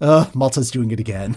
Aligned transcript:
Uh, 0.00 0.24
Malta's 0.34 0.70
doing 0.70 0.90
it 0.90 0.98
again. 0.98 1.36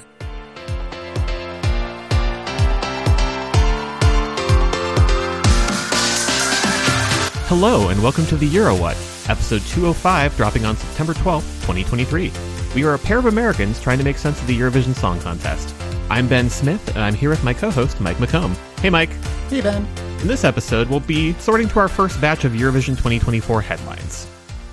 Hello, 7.50 7.90
and 7.90 8.02
welcome 8.02 8.26
to 8.26 8.36
the 8.36 8.48
Euro 8.48 8.76
What, 8.76 8.98
episode 9.30 9.62
205, 9.62 10.36
dropping 10.36 10.66
on 10.66 10.76
September 10.76 11.14
12th, 11.14 11.46
2023. 11.68 12.32
We 12.76 12.84
are 12.84 12.96
a 12.96 13.00
pair 13.00 13.20
of 13.20 13.28
Americans 13.28 13.80
trying 13.80 14.00
to 14.00 14.04
make 14.04 14.18
sense 14.18 14.42
of 14.42 14.48
the 14.48 14.60
Eurovision 14.60 14.96
Song 14.96 15.20
Contest. 15.22 15.74
I'm 16.10 16.28
Ben 16.28 16.50
Smith, 16.50 16.86
and 16.90 17.00
I'm 17.00 17.14
here 17.14 17.30
with 17.30 17.44
my 17.44 17.54
co 17.54 17.70
host, 17.70 18.02
Mike 18.02 18.18
McComb. 18.18 18.56
Hey, 18.80 18.90
Mike. 18.90 19.12
Hey, 19.50 19.62
Ben. 19.62 19.86
In 20.22 20.28
this 20.28 20.44
episode, 20.44 20.90
we'll 20.90 21.00
be 21.00 21.34
sorting 21.34 21.68
through 21.68 21.84
our 21.84 21.88
first 21.88 22.20
batch 22.20 22.44
of 22.44 22.54
Eurovision 22.54 22.98
2024 22.98 23.62
headlines. 23.62 24.28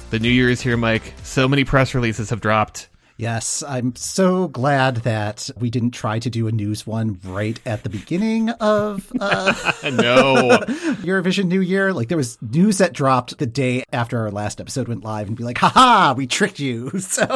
The 0.08 0.18
new 0.18 0.30
year 0.30 0.48
is 0.48 0.62
here, 0.62 0.78
Mike. 0.78 1.12
So 1.22 1.46
many 1.46 1.64
press 1.64 1.94
releases 1.94 2.30
have 2.30 2.40
dropped. 2.40 2.88
Yes, 3.16 3.62
I'm 3.62 3.94
so 3.94 4.48
glad 4.48 4.96
that 4.98 5.48
we 5.56 5.70
didn't 5.70 5.92
try 5.92 6.18
to 6.18 6.28
do 6.28 6.48
a 6.48 6.52
news 6.52 6.84
one 6.84 7.20
right 7.24 7.60
at 7.64 7.84
the 7.84 7.88
beginning 7.88 8.50
of 8.50 9.10
uh, 9.20 9.52
no 9.84 10.34
Eurovision 11.04 11.44
New 11.44 11.60
Year. 11.60 11.92
Like 11.92 12.08
there 12.08 12.16
was 12.16 12.38
news 12.42 12.78
that 12.78 12.92
dropped 12.92 13.38
the 13.38 13.46
day 13.46 13.84
after 13.92 14.18
our 14.18 14.32
last 14.32 14.60
episode 14.60 14.88
went 14.88 15.04
live, 15.04 15.28
and 15.28 15.36
be 15.36 15.44
like, 15.44 15.58
"Ha 15.58 16.14
we 16.16 16.26
tricked 16.26 16.58
you!" 16.58 16.90
So. 17.04 17.26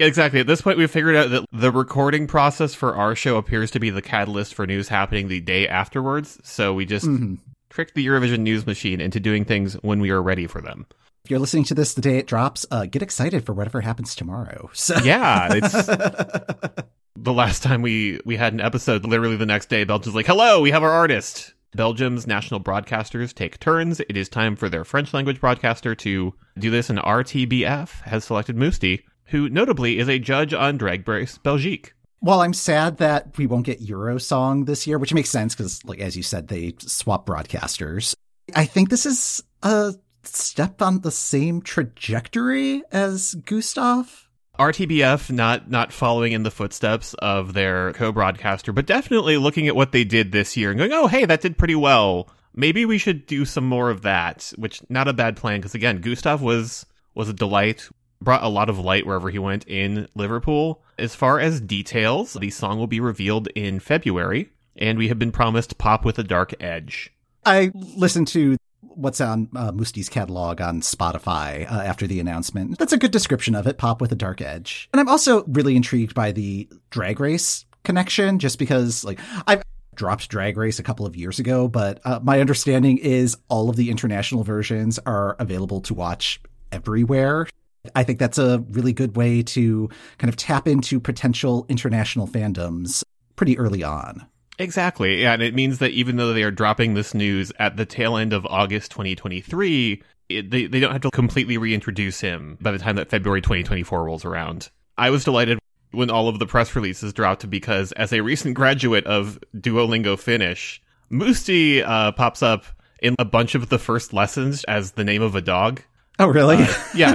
Exactly. 0.00 0.40
At 0.40 0.46
this 0.46 0.62
point, 0.62 0.78
we've 0.78 0.90
figured 0.90 1.16
out 1.16 1.30
that 1.30 1.44
the 1.52 1.72
recording 1.72 2.28
process 2.28 2.72
for 2.72 2.94
our 2.94 3.16
show 3.16 3.36
appears 3.36 3.72
to 3.72 3.80
be 3.80 3.90
the 3.90 4.00
catalyst 4.00 4.54
for 4.54 4.64
news 4.64 4.88
happening 4.88 5.26
the 5.26 5.40
day 5.40 5.66
afterwards. 5.66 6.38
So 6.44 6.72
we 6.72 6.86
just 6.86 7.04
mm-hmm. 7.04 7.34
tricked 7.68 7.94
the 7.94 8.06
Eurovision 8.06 8.38
news 8.40 8.64
machine 8.64 9.00
into 9.00 9.18
doing 9.18 9.44
things 9.44 9.74
when 9.74 10.00
we 10.00 10.10
are 10.10 10.22
ready 10.22 10.46
for 10.46 10.60
them. 10.60 10.86
If 11.28 11.32
you're 11.32 11.40
listening 11.40 11.64
to 11.64 11.74
this 11.74 11.92
the 11.92 12.00
day 12.00 12.16
it 12.16 12.26
drops, 12.26 12.64
uh, 12.70 12.86
get 12.86 13.02
excited 13.02 13.44
for 13.44 13.52
whatever 13.52 13.82
happens 13.82 14.14
tomorrow. 14.14 14.70
So 14.78 14.96
yeah, 15.04 15.48
it's 15.52 15.72
the 17.16 17.34
last 17.34 17.62
time 17.62 17.82
we 17.82 18.18
we 18.24 18.38
had 18.38 18.54
an 18.54 18.62
episode. 18.62 19.04
Literally 19.04 19.36
the 19.36 19.44
next 19.44 19.68
day, 19.68 19.84
Belgium's 19.84 20.14
like, 20.14 20.24
"Hello, 20.24 20.62
we 20.62 20.70
have 20.70 20.82
our 20.82 20.90
artist." 20.90 21.52
Belgium's 21.76 22.26
national 22.26 22.60
broadcasters 22.60 23.34
take 23.34 23.60
turns. 23.60 24.00
It 24.00 24.16
is 24.16 24.30
time 24.30 24.56
for 24.56 24.70
their 24.70 24.86
French 24.86 25.12
language 25.12 25.38
broadcaster 25.38 25.94
to 25.96 26.32
do 26.58 26.70
this, 26.70 26.88
and 26.88 26.98
RTBF 26.98 28.00
has 28.04 28.24
selected 28.24 28.56
Mustii, 28.56 29.02
who 29.26 29.50
notably 29.50 29.98
is 29.98 30.08
a 30.08 30.18
judge 30.18 30.54
on 30.54 30.78
Drag 30.78 31.06
Race 31.06 31.36
Belgique. 31.36 31.92
While 32.20 32.40
I'm 32.40 32.54
sad 32.54 32.96
that 32.96 33.36
we 33.36 33.46
won't 33.46 33.66
get 33.66 33.86
Eurosong 33.86 34.64
this 34.64 34.86
year, 34.86 34.96
which 34.96 35.12
makes 35.12 35.28
sense 35.28 35.54
because, 35.54 35.84
like 35.84 36.00
as 36.00 36.16
you 36.16 36.22
said, 36.22 36.48
they 36.48 36.72
swap 36.78 37.26
broadcasters. 37.26 38.14
I 38.56 38.64
think 38.64 38.88
this 38.88 39.04
is 39.04 39.42
a 39.62 39.92
step 40.22 40.82
on 40.82 41.00
the 41.00 41.10
same 41.10 41.62
trajectory 41.62 42.82
as 42.90 43.34
Gustav. 43.34 44.28
RTBF 44.58 45.30
not 45.30 45.70
not 45.70 45.92
following 45.92 46.32
in 46.32 46.42
the 46.42 46.50
footsteps 46.50 47.14
of 47.14 47.54
their 47.54 47.92
co-broadcaster, 47.92 48.72
but 48.72 48.86
definitely 48.86 49.36
looking 49.36 49.68
at 49.68 49.76
what 49.76 49.92
they 49.92 50.02
did 50.02 50.32
this 50.32 50.56
year 50.56 50.70
and 50.70 50.78
going, 50.78 50.92
"Oh, 50.92 51.06
hey, 51.06 51.24
that 51.24 51.42
did 51.42 51.58
pretty 51.58 51.76
well. 51.76 52.28
Maybe 52.54 52.84
we 52.84 52.98
should 52.98 53.26
do 53.26 53.44
some 53.44 53.64
more 53.64 53.88
of 53.88 54.02
that." 54.02 54.52
Which 54.56 54.82
not 54.88 55.06
a 55.06 55.12
bad 55.12 55.36
plan 55.36 55.60
because 55.60 55.76
again, 55.76 56.00
Gustav 56.00 56.42
was 56.42 56.86
was 57.14 57.28
a 57.28 57.32
delight, 57.32 57.88
brought 58.20 58.42
a 58.42 58.48
lot 58.48 58.68
of 58.68 58.78
light 58.78 59.06
wherever 59.06 59.30
he 59.30 59.38
went 59.38 59.64
in 59.68 60.08
Liverpool. 60.16 60.82
As 60.98 61.14
far 61.14 61.38
as 61.38 61.60
details, 61.60 62.32
the 62.32 62.50
song 62.50 62.78
will 62.78 62.88
be 62.88 63.00
revealed 63.00 63.46
in 63.54 63.78
February, 63.78 64.50
and 64.76 64.98
we 64.98 65.06
have 65.06 65.20
been 65.20 65.30
promised 65.30 65.78
pop 65.78 66.04
with 66.04 66.18
a 66.18 66.24
dark 66.24 66.52
edge. 66.60 67.12
I 67.46 67.70
listened 67.74 68.26
to 68.28 68.56
what's 68.98 69.20
on 69.20 69.48
uh, 69.54 69.72
Mustii's 69.72 70.08
catalog 70.08 70.60
on 70.60 70.80
Spotify 70.80 71.70
uh, 71.70 71.82
after 71.82 72.06
the 72.06 72.20
announcement. 72.20 72.78
That's 72.78 72.92
a 72.92 72.98
good 72.98 73.12
description 73.12 73.54
of 73.54 73.66
it, 73.66 73.78
pop 73.78 74.00
with 74.00 74.12
a 74.12 74.16
dark 74.16 74.40
edge. 74.40 74.88
And 74.92 75.00
I'm 75.00 75.08
also 75.08 75.44
really 75.44 75.76
intrigued 75.76 76.14
by 76.14 76.32
the 76.32 76.68
drag 76.90 77.20
race 77.20 77.64
connection 77.84 78.38
just 78.38 78.58
because 78.58 79.04
like 79.04 79.20
I've 79.46 79.62
dropped 79.94 80.28
drag 80.28 80.56
race 80.56 80.78
a 80.78 80.82
couple 80.82 81.06
of 81.06 81.16
years 81.16 81.38
ago, 81.38 81.68
but 81.68 82.00
uh, 82.04 82.20
my 82.22 82.40
understanding 82.40 82.98
is 82.98 83.36
all 83.48 83.70
of 83.70 83.76
the 83.76 83.90
international 83.90 84.44
versions 84.44 84.98
are 85.06 85.36
available 85.38 85.80
to 85.82 85.94
watch 85.94 86.40
everywhere. 86.72 87.46
I 87.94 88.02
think 88.02 88.18
that's 88.18 88.38
a 88.38 88.64
really 88.70 88.92
good 88.92 89.16
way 89.16 89.42
to 89.42 89.88
kind 90.18 90.28
of 90.28 90.36
tap 90.36 90.66
into 90.68 91.00
potential 91.00 91.66
international 91.68 92.26
fandoms 92.26 93.02
pretty 93.36 93.58
early 93.58 93.82
on. 93.82 94.26
Exactly. 94.58 95.22
Yeah, 95.22 95.34
and 95.34 95.42
it 95.42 95.54
means 95.54 95.78
that 95.78 95.92
even 95.92 96.16
though 96.16 96.32
they 96.32 96.42
are 96.42 96.50
dropping 96.50 96.94
this 96.94 97.14
news 97.14 97.52
at 97.58 97.76
the 97.76 97.86
tail 97.86 98.16
end 98.16 98.32
of 98.32 98.44
August 98.46 98.90
2023, 98.90 100.02
it, 100.28 100.50
they, 100.50 100.66
they 100.66 100.80
don't 100.80 100.92
have 100.92 101.02
to 101.02 101.10
completely 101.10 101.56
reintroduce 101.56 102.20
him 102.20 102.58
by 102.60 102.72
the 102.72 102.78
time 102.78 102.96
that 102.96 103.08
February 103.08 103.40
2024 103.40 104.04
rolls 104.04 104.24
around. 104.24 104.70
I 104.96 105.10
was 105.10 105.24
delighted 105.24 105.58
when 105.92 106.10
all 106.10 106.28
of 106.28 106.38
the 106.38 106.46
press 106.46 106.74
releases 106.74 107.12
dropped 107.12 107.48
because 107.48 107.92
as 107.92 108.12
a 108.12 108.20
recent 108.20 108.54
graduate 108.54 109.06
of 109.06 109.38
Duolingo 109.56 110.18
Finnish, 110.18 110.82
Musti 111.10 111.82
uh, 111.86 112.12
pops 112.12 112.42
up 112.42 112.64
in 113.00 113.14
a 113.18 113.24
bunch 113.24 113.54
of 113.54 113.68
the 113.68 113.78
first 113.78 114.12
lessons 114.12 114.64
as 114.64 114.92
the 114.92 115.04
name 115.04 115.22
of 115.22 115.34
a 115.34 115.40
dog. 115.40 115.82
Oh, 116.18 116.26
really? 116.26 116.56
Uh, 116.56 116.74
yeah. 116.94 117.14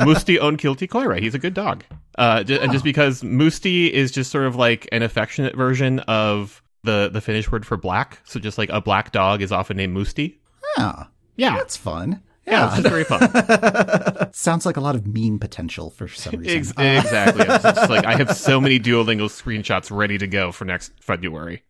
Musti 0.00 0.42
on 0.42 0.56
Kilti 0.56 0.88
Koira. 0.88 1.20
He's 1.20 1.36
a 1.36 1.38
good 1.38 1.54
dog. 1.54 1.84
Uh, 2.18 2.44
oh. 2.48 2.54
And 2.54 2.72
just 2.72 2.84
because 2.84 3.22
Musti 3.22 3.90
is 3.90 4.10
just 4.10 4.30
sort 4.30 4.46
of 4.46 4.56
like 4.56 4.88
an 4.92 5.02
affectionate 5.02 5.56
version 5.56 6.00
of 6.00 6.62
the, 6.84 7.10
the 7.12 7.20
Finnish 7.20 7.50
word 7.50 7.66
for 7.66 7.76
black. 7.76 8.20
So 8.24 8.40
just 8.40 8.58
like 8.58 8.70
a 8.70 8.80
black 8.80 9.12
dog 9.12 9.42
is 9.42 9.52
often 9.52 9.76
named 9.76 9.96
Musti. 9.96 10.36
Oh, 10.78 11.06
yeah. 11.36 11.56
That's 11.56 11.76
fun. 11.76 12.22
Yeah, 12.46 12.74
yeah 12.74 12.78
it's 12.78 12.88
very 12.88 13.04
fun. 13.04 14.32
Sounds 14.32 14.66
like 14.66 14.76
a 14.76 14.80
lot 14.80 14.96
of 14.96 15.06
meme 15.06 15.38
potential 15.38 15.90
for 15.90 16.08
some 16.08 16.40
reason. 16.40 16.58
Ex- 16.58 16.70
exactly. 17.04 17.44
just 17.44 17.88
like 17.88 18.04
I 18.04 18.16
have 18.16 18.36
so 18.36 18.60
many 18.60 18.80
Duolingo 18.80 19.28
screenshots 19.28 19.96
ready 19.96 20.18
to 20.18 20.26
go 20.26 20.50
for 20.50 20.64
next 20.64 20.92
February. 21.00 21.62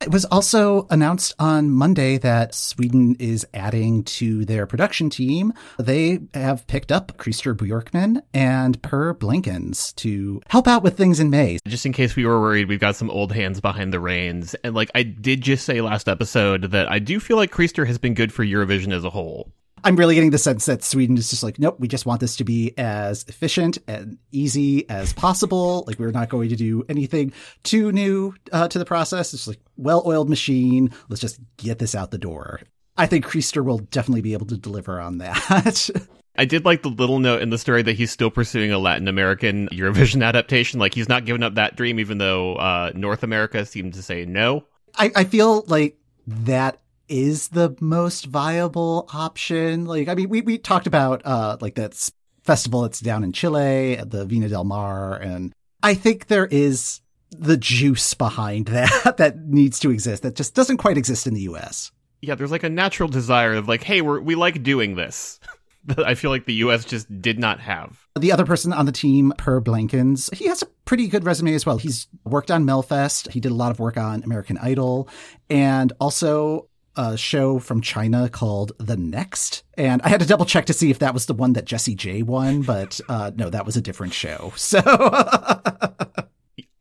It 0.00 0.12
was 0.12 0.24
also 0.26 0.86
announced 0.90 1.34
on 1.40 1.70
Monday 1.70 2.18
that 2.18 2.54
Sweden 2.54 3.16
is 3.18 3.44
adding 3.52 4.04
to 4.04 4.44
their 4.44 4.64
production 4.64 5.10
team. 5.10 5.52
They 5.76 6.20
have 6.34 6.68
picked 6.68 6.92
up 6.92 7.16
Christer 7.18 7.52
Björkman 7.52 8.22
and 8.32 8.80
Per 8.80 9.12
Blankens 9.14 9.92
to 9.96 10.40
help 10.46 10.68
out 10.68 10.84
with 10.84 10.96
things 10.96 11.18
in 11.18 11.30
May. 11.30 11.58
Just 11.66 11.84
in 11.84 11.92
case 11.92 12.14
we 12.14 12.24
were 12.24 12.40
worried, 12.40 12.68
we've 12.68 12.78
got 12.78 12.94
some 12.94 13.10
old 13.10 13.32
hands 13.32 13.60
behind 13.60 13.92
the 13.92 13.98
reins. 13.98 14.54
And 14.62 14.72
like 14.72 14.90
I 14.94 15.02
did 15.02 15.40
just 15.40 15.64
say 15.66 15.80
last 15.80 16.08
episode 16.08 16.70
that 16.70 16.88
I 16.88 17.00
do 17.00 17.18
feel 17.18 17.36
like 17.36 17.50
Christer 17.50 17.84
has 17.84 17.98
been 17.98 18.14
good 18.14 18.32
for 18.32 18.44
Eurovision 18.44 18.92
as 18.92 19.04
a 19.04 19.10
whole. 19.10 19.52
I'm 19.84 19.96
really 19.96 20.14
getting 20.14 20.30
the 20.30 20.38
sense 20.38 20.66
that 20.66 20.82
Sweden 20.82 21.16
is 21.16 21.30
just 21.30 21.42
like, 21.42 21.58
nope, 21.58 21.78
we 21.78 21.88
just 21.88 22.06
want 22.06 22.20
this 22.20 22.36
to 22.36 22.44
be 22.44 22.74
as 22.78 23.24
efficient 23.28 23.78
and 23.86 24.18
easy 24.32 24.88
as 24.90 25.12
possible. 25.12 25.84
Like, 25.86 25.98
we're 25.98 26.10
not 26.10 26.28
going 26.28 26.48
to 26.50 26.56
do 26.56 26.84
anything 26.88 27.32
too 27.62 27.92
new 27.92 28.34
uh, 28.52 28.68
to 28.68 28.78
the 28.78 28.84
process. 28.84 29.34
It's 29.34 29.46
like 29.46 29.60
well-oiled 29.76 30.28
machine. 30.28 30.92
Let's 31.08 31.20
just 31.20 31.40
get 31.56 31.78
this 31.78 31.94
out 31.94 32.10
the 32.10 32.18
door. 32.18 32.60
I 32.96 33.06
think 33.06 33.24
Christer 33.24 33.64
will 33.64 33.78
definitely 33.78 34.22
be 34.22 34.32
able 34.32 34.46
to 34.46 34.56
deliver 34.56 35.00
on 35.00 35.18
that. 35.18 35.90
I 36.38 36.44
did 36.44 36.64
like 36.64 36.82
the 36.82 36.88
little 36.88 37.18
note 37.18 37.42
in 37.42 37.50
the 37.50 37.58
story 37.58 37.82
that 37.82 37.94
he's 37.94 38.12
still 38.12 38.30
pursuing 38.30 38.70
a 38.70 38.78
Latin 38.78 39.08
American 39.08 39.68
Eurovision 39.68 40.24
adaptation. 40.24 40.78
Like 40.78 40.94
he's 40.94 41.08
not 41.08 41.24
giving 41.24 41.42
up 41.42 41.54
that 41.54 41.76
dream, 41.76 41.98
even 41.98 42.18
though 42.18 42.54
uh, 42.54 42.92
North 42.94 43.24
America 43.24 43.66
seemed 43.66 43.94
to 43.94 44.02
say 44.02 44.24
no. 44.24 44.64
I, 44.96 45.10
I 45.14 45.24
feel 45.24 45.64
like 45.66 45.98
that 46.26 46.80
is 47.08 47.48
the 47.48 47.76
most 47.80 48.26
viable 48.26 49.08
option. 49.12 49.84
Like, 49.84 50.08
I 50.08 50.14
mean, 50.14 50.28
we, 50.28 50.40
we 50.42 50.58
talked 50.58 50.86
about, 50.86 51.22
uh, 51.24 51.56
like 51.60 51.74
that 51.76 52.10
festival 52.42 52.82
that's 52.82 53.00
down 53.00 53.24
in 53.24 53.32
Chile, 53.32 53.96
the 53.96 54.26
Viña 54.26 54.48
del 54.48 54.64
Mar. 54.64 55.16
And 55.16 55.52
I 55.82 55.94
think 55.94 56.26
there 56.26 56.46
is 56.46 57.00
the 57.30 57.56
juice 57.56 58.14
behind 58.14 58.66
that 58.68 59.16
that 59.18 59.38
needs 59.38 59.78
to 59.80 59.90
exist 59.90 60.22
that 60.22 60.34
just 60.34 60.54
doesn't 60.54 60.78
quite 60.78 60.96
exist 60.96 61.26
in 61.26 61.34
the 61.34 61.42
US. 61.42 61.92
Yeah, 62.20 62.34
there's 62.34 62.50
like 62.50 62.64
a 62.64 62.70
natural 62.70 63.08
desire 63.08 63.54
of 63.54 63.68
like, 63.68 63.82
hey, 63.82 64.00
we're, 64.00 64.20
we 64.20 64.34
like 64.34 64.62
doing 64.62 64.96
this. 64.96 65.38
that 65.84 66.06
I 66.06 66.14
feel 66.14 66.30
like 66.30 66.44
the 66.44 66.54
US 66.54 66.84
just 66.84 67.20
did 67.20 67.38
not 67.38 67.60
have. 67.60 68.06
The 68.18 68.32
other 68.32 68.44
person 68.44 68.72
on 68.72 68.86
the 68.86 68.92
team, 68.92 69.32
Per 69.38 69.60
Blankens, 69.60 70.32
he 70.34 70.46
has 70.46 70.62
a 70.62 70.66
pretty 70.84 71.08
good 71.08 71.24
resume 71.24 71.54
as 71.54 71.64
well. 71.64 71.78
He's 71.78 72.08
worked 72.24 72.50
on 72.50 72.64
Melfest. 72.64 73.30
He 73.30 73.40
did 73.40 73.52
a 73.52 73.54
lot 73.54 73.70
of 73.70 73.78
work 73.78 73.96
on 73.96 74.22
American 74.22 74.58
Idol 74.58 75.08
and 75.48 75.92
also 76.00 76.68
a 76.98 77.16
show 77.16 77.58
from 77.60 77.80
China 77.80 78.28
called 78.28 78.72
The 78.78 78.96
Next. 78.96 79.62
And 79.78 80.02
I 80.02 80.08
had 80.08 80.20
to 80.20 80.26
double 80.26 80.44
check 80.44 80.66
to 80.66 80.72
see 80.72 80.90
if 80.90 80.98
that 80.98 81.14
was 81.14 81.26
the 81.26 81.32
one 81.32 81.54
that 81.54 81.64
Jessie 81.64 81.94
J 81.94 82.22
won, 82.22 82.62
but 82.62 83.00
uh, 83.08 83.30
no, 83.34 83.48
that 83.48 83.64
was 83.64 83.76
a 83.76 83.80
different 83.80 84.12
show. 84.12 84.52
So. 84.68 84.80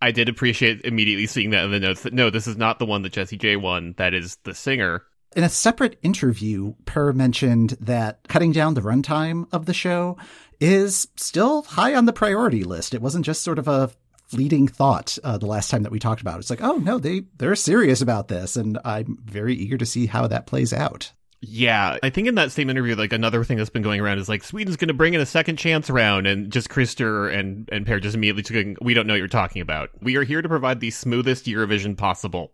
I 0.01 0.11
did 0.11 0.29
appreciate 0.29 0.81
immediately 0.83 1.25
seeing 1.25 1.51
that 1.51 1.65
in 1.65 1.71
the 1.71 1.79
notes 1.79 2.01
that 2.01 2.13
no, 2.13 2.29
this 2.29 2.47
is 2.47 2.57
not 2.57 2.79
the 2.79 2.85
one 2.85 3.01
that 3.03 3.13
Jessie 3.13 3.37
J 3.37 3.55
won. 3.55 3.93
That 3.97 4.13
is 4.13 4.37
the 4.43 4.53
singer. 4.53 5.03
In 5.35 5.43
a 5.43 5.49
separate 5.49 5.97
interview, 6.01 6.73
Per 6.85 7.13
mentioned 7.13 7.77
that 7.79 8.27
cutting 8.27 8.51
down 8.51 8.73
the 8.73 8.81
runtime 8.81 9.47
of 9.51 9.65
the 9.65 9.73
show 9.73 10.17
is 10.59 11.07
still 11.15 11.63
high 11.63 11.95
on 11.95 12.05
the 12.05 12.13
priority 12.13 12.63
list. 12.63 12.93
It 12.93 13.01
wasn't 13.01 13.25
just 13.25 13.41
sort 13.41 13.59
of 13.59 13.67
a 13.67 13.91
fleeting 14.27 14.67
thought 14.67 15.17
uh, 15.23 15.37
the 15.37 15.45
last 15.45 15.69
time 15.71 15.83
that 15.83 15.91
we 15.91 15.99
talked 15.99 16.21
about 16.21 16.35
it. 16.35 16.39
It's 16.39 16.49
like, 16.49 16.63
oh 16.63 16.77
no, 16.77 16.99
they 16.99 17.23
they're 17.37 17.55
serious 17.55 18.01
about 18.01 18.27
this, 18.27 18.55
and 18.55 18.77
I'm 18.85 19.17
very 19.25 19.55
eager 19.55 19.77
to 19.77 19.85
see 19.85 20.05
how 20.05 20.27
that 20.27 20.47
plays 20.47 20.73
out. 20.73 21.11
Yeah, 21.39 21.97
I 22.01 22.09
think 22.09 22.27
in 22.27 22.35
that 22.35 22.51
same 22.51 22.69
interview, 22.69 22.95
like 22.95 23.13
another 23.13 23.43
thing 23.43 23.57
that's 23.57 23.69
been 23.69 23.83
going 23.83 24.01
around 24.01 24.17
is 24.17 24.27
like 24.27 24.43
Sweden's 24.43 24.75
going 24.75 24.87
to 24.87 24.93
bring 24.95 25.13
in 25.13 25.21
a 25.21 25.25
second 25.25 25.57
chance 25.57 25.89
round, 25.89 26.25
and 26.25 26.51
just 26.51 26.69
Christer 26.69 27.31
and 27.31 27.69
and 27.71 27.85
Per 27.85 27.99
just 27.99 28.15
immediately 28.15 28.43
took. 28.43 28.77
We 28.81 28.93
don't 28.93 29.05
know 29.05 29.13
what 29.13 29.19
you're 29.19 29.27
talking 29.27 29.61
about. 29.61 29.89
We 30.01 30.15
are 30.17 30.23
here 30.23 30.41
to 30.41 30.49
provide 30.49 30.79
the 30.79 30.91
smoothest 30.91 31.45
Eurovision 31.45 31.95
possible. 31.95 32.53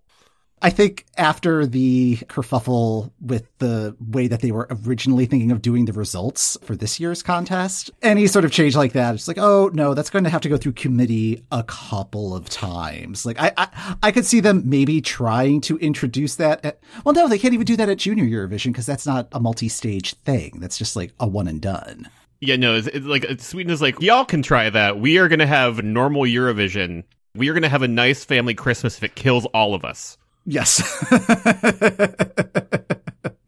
I 0.64 0.70
think 0.70 1.06
after 1.18 1.66
the 1.66 2.16
kerfuffle 2.28 3.12
with 3.20 3.46
the 3.58 3.98
way 4.00 4.28
that 4.28 4.40
they 4.40 4.52
were 4.52 4.70
originally 4.88 5.26
thinking 5.26 5.52
of 5.52 5.62
doing 5.62 5.84
the 5.84 5.92
results 5.92 6.58
for 6.64 6.74
this 6.74 7.02
year's 7.02 7.22
contest, 7.22 7.92
any 8.02 8.28
sort 8.28 8.46
of 8.46 8.52
change 8.54 8.74
like 8.74 8.94
that, 8.94 9.14
it's 9.14 9.28
like, 9.28 9.38
oh 9.38 9.70
no, 9.74 9.94
that's 9.94 10.10
going 10.10 10.24
to 10.24 10.30
have 10.30 10.40
to 10.40 10.48
go 10.50 10.56
through 10.56 10.72
committee 10.72 11.44
a 11.52 11.64
couple 11.64 12.34
of 12.34 12.48
times. 12.50 13.26
Like 13.26 13.36
I, 13.42 13.52
I, 13.58 13.96
I 14.04 14.12
could 14.14 14.26
see 14.26 14.40
them 14.40 14.64
maybe 14.66 15.02
trying 15.02 15.60
to 15.62 15.78
introduce 15.80 16.36
that. 16.38 16.64
At, 16.64 16.80
well, 17.04 17.14
no, 17.14 17.28
they 17.28 17.38
can't 17.38 17.54
even 17.54 17.66
do 17.66 17.76
that 17.76 17.90
at 17.90 17.98
Junior 17.98 18.24
Eurovision 18.24 18.68
because 18.68 18.86
that's 18.86 19.06
not 19.06 19.28
a 19.34 19.42
multi-stage 19.42 20.14
thing. 20.14 20.60
That's 20.62 20.78
just 20.78 20.96
like 20.96 21.12
a 21.20 21.28
one 21.28 21.50
and 21.50 21.62
done. 21.62 22.10
Yeah, 22.40 22.56
no, 22.56 22.76
it's, 22.76 22.88
it's 22.88 23.06
like 23.06 23.26
Sweden 23.42 23.74
is 23.74 23.82
like, 23.82 24.00
y'all 24.02 24.24
can 24.24 24.42
try 24.42 24.70
that. 24.70 24.98
We 24.98 25.18
are 25.18 25.28
going 25.28 25.40
to 25.40 25.46
have 25.46 25.84
normal 25.84 26.22
Eurovision. 26.22 27.04
We 27.36 27.50
are 27.50 27.54
going 27.54 27.64
to 27.64 27.70
have 27.70 27.82
a 27.82 27.88
nice 27.90 28.24
family 28.24 28.54
Christmas 28.54 28.96
if 28.96 29.04
it 29.04 29.16
kills 29.16 29.46
all 29.48 29.74
of 29.76 29.84
us. 29.84 30.18
Yes. 30.46 30.84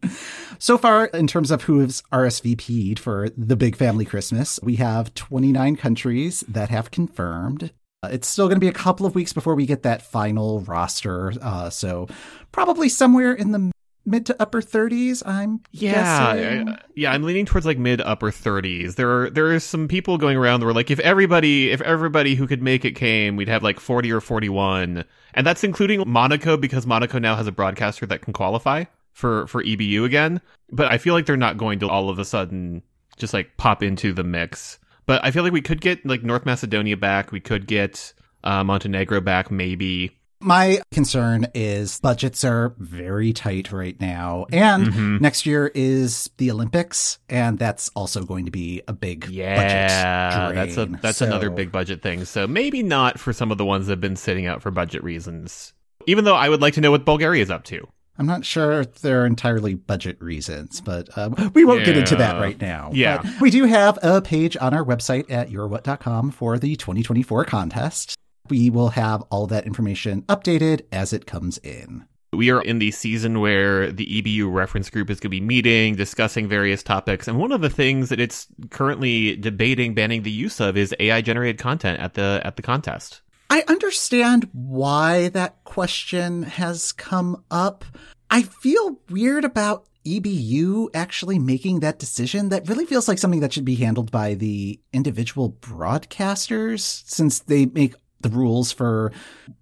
so 0.58 0.78
far, 0.78 1.06
in 1.06 1.26
terms 1.26 1.50
of 1.50 1.64
who's 1.64 2.02
RSVP'd 2.12 2.98
for 2.98 3.28
the 3.36 3.56
big 3.56 3.76
family 3.76 4.04
Christmas, 4.04 4.58
we 4.62 4.76
have 4.76 5.14
29 5.14 5.76
countries 5.76 6.44
that 6.48 6.70
have 6.70 6.90
confirmed. 6.90 7.72
Uh, 8.02 8.08
it's 8.12 8.28
still 8.28 8.46
going 8.46 8.56
to 8.56 8.60
be 8.60 8.68
a 8.68 8.72
couple 8.72 9.06
of 9.06 9.14
weeks 9.14 9.32
before 9.32 9.54
we 9.54 9.66
get 9.66 9.82
that 9.82 10.02
final 10.02 10.60
roster. 10.60 11.32
Uh, 11.40 11.70
so 11.70 12.08
probably 12.52 12.88
somewhere 12.88 13.32
in 13.32 13.52
the 13.52 13.70
mid 14.06 14.24
to 14.24 14.36
upper 14.40 14.62
30s 14.62 15.22
i'm 15.26 15.60
yeah 15.72 16.36
guessing. 16.36 16.78
yeah 16.94 17.12
i'm 17.12 17.24
leaning 17.24 17.44
towards 17.44 17.66
like 17.66 17.78
mid 17.78 18.00
upper 18.00 18.30
30s 18.30 18.94
there 18.94 19.10
are 19.10 19.30
there 19.30 19.52
are 19.52 19.60
some 19.60 19.88
people 19.88 20.16
going 20.16 20.36
around 20.36 20.60
that 20.60 20.66
were 20.66 20.72
like 20.72 20.90
if 20.90 21.00
everybody 21.00 21.70
if 21.70 21.80
everybody 21.82 22.34
who 22.36 22.46
could 22.46 22.62
make 22.62 22.84
it 22.84 22.92
came 22.92 23.36
we'd 23.36 23.48
have 23.48 23.62
like 23.62 23.80
40 23.80 24.12
or 24.12 24.20
41 24.20 25.04
and 25.34 25.46
that's 25.46 25.64
including 25.64 26.02
monaco 26.06 26.56
because 26.56 26.86
monaco 26.86 27.18
now 27.18 27.34
has 27.36 27.46
a 27.46 27.52
broadcaster 27.52 28.06
that 28.06 28.22
can 28.22 28.32
qualify 28.32 28.84
for 29.16 29.46
for 29.46 29.62
ebu 29.62 30.04
again. 30.04 30.40
But 30.70 30.92
i 30.92 30.98
feel 30.98 31.14
like 31.14 31.24
they're 31.24 31.36
not 31.36 31.56
going 31.56 31.78
to 31.80 31.88
all 31.88 32.10
of 32.10 32.18
a 32.18 32.24
sudden 32.24 32.82
just 33.16 33.32
like 33.32 33.56
pop 33.56 33.82
into 33.82 34.12
the 34.12 34.22
mix. 34.22 34.78
But 35.06 35.24
i 35.24 35.30
feel 35.30 35.42
like 35.42 35.54
we 35.54 35.62
could 35.62 35.80
get 35.80 36.04
like 36.04 36.22
north 36.22 36.44
macedonia 36.44 36.98
back. 36.98 37.32
We 37.32 37.40
could 37.40 37.66
get 37.66 38.12
uh, 38.44 38.62
montenegro 38.62 39.22
back 39.22 39.50
maybe 39.50 40.15
my 40.40 40.80
concern 40.92 41.46
is 41.54 42.00
budgets 42.00 42.44
are 42.44 42.74
very 42.78 43.32
tight 43.32 43.72
right 43.72 43.98
now. 44.00 44.46
And 44.52 44.86
mm-hmm. 44.86 45.16
next 45.18 45.46
year 45.46 45.70
is 45.74 46.30
the 46.36 46.50
Olympics, 46.50 47.18
and 47.28 47.58
that's 47.58 47.88
also 47.94 48.24
going 48.24 48.44
to 48.44 48.50
be 48.50 48.82
a 48.86 48.92
big 48.92 49.28
yeah, 49.28 50.52
That's 50.52 50.76
a 50.76 50.86
that's 50.86 51.18
so, 51.18 51.26
another 51.26 51.50
big 51.50 51.72
budget 51.72 52.02
thing. 52.02 52.24
So 52.24 52.46
maybe 52.46 52.82
not 52.82 53.18
for 53.18 53.32
some 53.32 53.50
of 53.50 53.58
the 53.58 53.64
ones 53.64 53.86
that 53.86 53.92
have 53.92 54.00
been 54.00 54.16
sitting 54.16 54.46
out 54.46 54.62
for 54.62 54.70
budget 54.70 55.02
reasons. 55.02 55.72
Even 56.06 56.24
though 56.24 56.36
I 56.36 56.48
would 56.48 56.60
like 56.62 56.74
to 56.74 56.80
know 56.80 56.90
what 56.90 57.04
Bulgaria 57.04 57.42
is 57.42 57.50
up 57.50 57.64
to. 57.64 57.88
I'm 58.18 58.26
not 58.26 58.44
sure 58.44 58.80
if 58.80 59.00
they're 59.00 59.26
entirely 59.26 59.74
budget 59.74 60.20
reasons, 60.22 60.80
but 60.80 61.08
uh, 61.18 61.30
we 61.54 61.64
won't 61.64 61.80
yeah. 61.80 61.86
get 61.86 61.96
into 61.98 62.16
that 62.16 62.40
right 62.40 62.58
now. 62.58 62.90
Yeah. 62.94 63.20
But 63.22 63.40
we 63.40 63.50
do 63.50 63.64
have 63.64 63.98
a 64.02 64.22
page 64.22 64.56
on 64.58 64.72
our 64.72 64.84
website 64.84 65.30
at 65.30 65.50
eurowhat.com 65.50 66.30
for 66.30 66.58
the 66.58 66.76
2024 66.76 67.44
contest. 67.44 68.16
We 68.48 68.70
will 68.70 68.90
have 68.90 69.22
all 69.30 69.46
that 69.48 69.66
information 69.66 70.22
updated 70.22 70.82
as 70.92 71.12
it 71.12 71.26
comes 71.26 71.58
in. 71.58 72.06
We 72.32 72.50
are 72.50 72.60
in 72.60 72.80
the 72.80 72.90
season 72.90 73.40
where 73.40 73.90
the 73.90 74.06
EBU 74.06 74.52
reference 74.52 74.90
group 74.90 75.10
is 75.10 75.20
going 75.20 75.30
to 75.30 75.40
be 75.40 75.40
meeting, 75.40 75.94
discussing 75.94 76.48
various 76.48 76.82
topics, 76.82 77.28
and 77.28 77.38
one 77.38 77.52
of 77.52 77.60
the 77.60 77.70
things 77.70 78.10
that 78.10 78.20
it's 78.20 78.46
currently 78.70 79.36
debating 79.36 79.94
banning 79.94 80.22
the 80.22 80.30
use 80.30 80.60
of 80.60 80.76
is 80.76 80.94
AI 80.98 81.22
generated 81.22 81.58
content 81.58 82.00
at 82.00 82.14
the 82.14 82.42
at 82.44 82.56
the 82.56 82.62
contest. 82.62 83.22
I 83.48 83.64
understand 83.68 84.48
why 84.52 85.28
that 85.28 85.62
question 85.64 86.42
has 86.42 86.92
come 86.92 87.44
up. 87.50 87.84
I 88.28 88.42
feel 88.42 89.00
weird 89.08 89.44
about 89.44 89.86
EBU 90.04 90.88
actually 90.94 91.38
making 91.38 91.80
that 91.80 91.98
decision. 91.98 92.48
That 92.48 92.68
really 92.68 92.86
feels 92.86 93.08
like 93.08 93.18
something 93.18 93.40
that 93.40 93.52
should 93.52 93.64
be 93.64 93.74
handled 93.74 94.10
by 94.10 94.34
the 94.34 94.80
individual 94.92 95.50
broadcasters 95.50 96.80
since 97.06 97.40
they 97.40 97.66
make 97.66 97.94
the 98.20 98.28
rules 98.28 98.72
for 98.72 99.12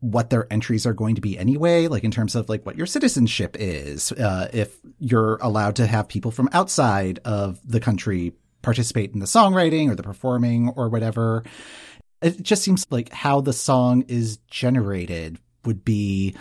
what 0.01 0.31
their 0.31 0.51
entries 0.53 0.87
are 0.87 0.93
going 0.93 1.15
to 1.17 1.21
be 1.21 1.39
anyway, 1.39 1.89
like 1.89 2.05
in 2.05 2.11
terms 2.11 2.35
of 2.35 2.49
like 2.49 2.65
what 2.65 2.77
your 2.77 2.87
citizenship 2.87 3.57
is, 3.59 4.13
uh, 4.13 4.49
if 4.53 4.79
you're 4.99 5.37
allowed 5.37 5.77
to 5.77 5.87
have 5.87 6.09
people 6.09 6.31
from 6.31 6.49
outside 6.53 7.19
of 7.25 7.61
the 7.65 7.81
country 7.81 8.33
participate 8.63 9.13
in 9.13 9.21
the 9.21 9.27
songwriting 9.27 9.91
or 9.91 9.95
the 9.95 10.03
performing 10.03 10.71
or 10.71 10.89
whatever. 10.89 11.45
It 12.23 12.43
just 12.43 12.63
seems 12.63 12.87
like 12.91 13.13
how 13.13 13.41
the 13.43 13.53
song 13.53 14.03
is 14.09 14.39
generated 14.49 15.39
would 15.65 15.85
be 15.85 16.35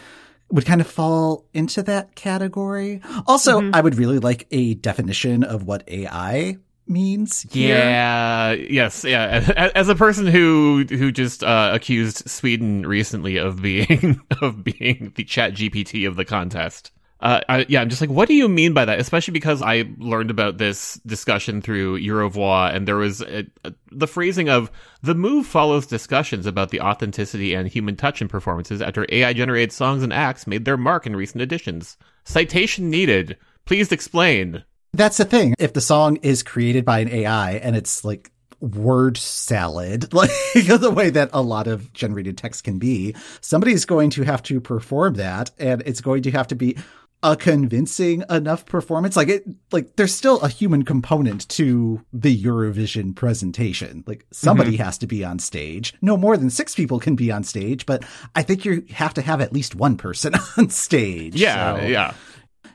would 0.50 0.66
kind 0.66 0.82
of 0.82 0.88
fall 0.88 1.46
into 1.54 1.82
that 1.82 2.16
category. 2.16 3.02
Also, 3.26 3.60
mm-hmm. 3.60 3.74
I 3.74 3.82
would 3.82 3.96
really 3.96 4.20
like 4.20 4.48
a 4.52 4.76
definition 4.76 5.44
of 5.44 5.64
what 5.64 5.84
AI 5.88 6.58
means. 6.88 7.46
Here. 7.52 7.78
Yeah, 7.78 8.52
yes, 8.52 9.04
yeah. 9.04 9.72
As 9.76 9.90
a 9.90 9.96
person 9.96 10.28
who 10.28 10.86
who 10.90 11.12
just 11.12 11.44
uh, 11.44 11.72
accused 11.74 12.30
Sweden 12.30 12.86
recently 12.86 13.38
of 13.38 13.62
being 13.62 14.22
of 14.42 14.64
being 14.64 15.14
the 15.16 15.24
Chat 15.24 15.54
GPT 15.54 16.08
of 16.08 16.16
the 16.16 16.26
contest. 16.26 16.92
Uh, 17.24 17.40
I, 17.48 17.66
yeah, 17.70 17.80
I'm 17.80 17.88
just 17.88 18.02
like, 18.02 18.10
what 18.10 18.28
do 18.28 18.34
you 18.34 18.50
mean 18.50 18.74
by 18.74 18.84
that? 18.84 19.00
Especially 19.00 19.32
because 19.32 19.62
I 19.62 19.86
learned 19.98 20.30
about 20.30 20.58
this 20.58 20.96
discussion 21.06 21.62
through 21.62 22.00
Eurovoix, 22.00 22.76
and 22.76 22.86
there 22.86 22.98
was 22.98 23.22
a, 23.22 23.46
a, 23.64 23.74
the 23.94 24.08
phrasing 24.08 24.50
of 24.50 24.70
the 25.02 25.16
move 25.16 25.46
follows 25.46 25.86
discussions 25.86 26.46
about 26.46 26.72
the 26.72 26.82
authenticity 26.82 27.54
and 27.54 27.66
human 27.66 27.96
touch 27.96 28.22
in 28.22 28.28
performances 28.28 28.82
after 28.82 29.06
AI 29.08 29.32
generated 29.32 29.72
songs 29.72 30.04
and 30.04 30.12
acts 30.12 30.46
made 30.48 30.66
their 30.66 30.76
mark 30.76 31.08
in 31.08 31.16
recent 31.16 31.42
editions. 31.42 31.98
Citation 32.26 32.90
needed. 32.90 33.38
Please 33.64 33.94
explain. 33.94 34.66
That's 34.94 35.18
the 35.18 35.26
thing. 35.26 35.56
If 35.58 35.74
the 35.74 35.82
song 35.82 36.18
is 36.18 36.44
created 36.44 36.86
by 36.86 37.00
an 37.00 37.10
AI 37.10 37.54
and 37.54 37.76
it's 37.76 38.06
like 38.06 38.32
word 38.60 39.18
salad, 39.18 40.14
like 40.14 40.32
the 40.54 40.92
way 40.92 41.10
that 41.10 41.30
a 41.34 41.42
lot 41.42 41.68
of 41.68 41.92
generated 41.94 42.38
text 42.38 42.64
can 42.64 42.80
be, 42.80 43.16
somebody's 43.42 43.86
going 43.86 44.12
to 44.12 44.24
have 44.24 44.44
to 44.44 44.62
perform 44.62 45.16
that 45.16 45.52
and 45.58 45.82
it's 45.86 46.02
going 46.02 46.24
to 46.24 46.32
have 46.32 46.48
to 46.48 46.56
be 46.56 46.78
a 47.24 47.38
convincing 47.38 48.24
enough 48.30 48.66
performance. 48.66 49.16
Like 49.16 49.30
it, 49.30 49.46
like 49.72 49.96
there's 49.96 50.14
still 50.14 50.42
a 50.42 50.50
human 50.50 50.84
component 50.84 51.48
to 51.50 52.06
the 52.12 52.38
Eurovision 52.44 53.16
presentation. 53.16 54.04
Like 54.06 54.28
somebody 54.32 54.74
mm-hmm. 54.74 54.84
has 54.84 54.98
to 55.00 55.08
be 55.08 55.24
on 55.24 55.40
stage. 55.40 55.94
No 56.02 56.18
more 56.18 56.36
than 56.36 56.50
six 56.50 56.76
people 56.76 57.00
can 57.00 57.16
be 57.16 57.32
on 57.32 57.44
stage, 57.44 57.86
but 57.86 58.04
I 58.36 58.44
think 58.44 58.66
you 58.66 58.86
have 58.92 59.14
to 59.16 59.22
have 59.22 59.40
at 59.40 59.54
least 59.54 59.74
one 59.74 59.96
person 59.96 60.34
on 60.58 60.70
stage. 60.70 61.36
Yeah. 61.36 61.78
So, 61.78 61.86
yeah. 61.86 62.14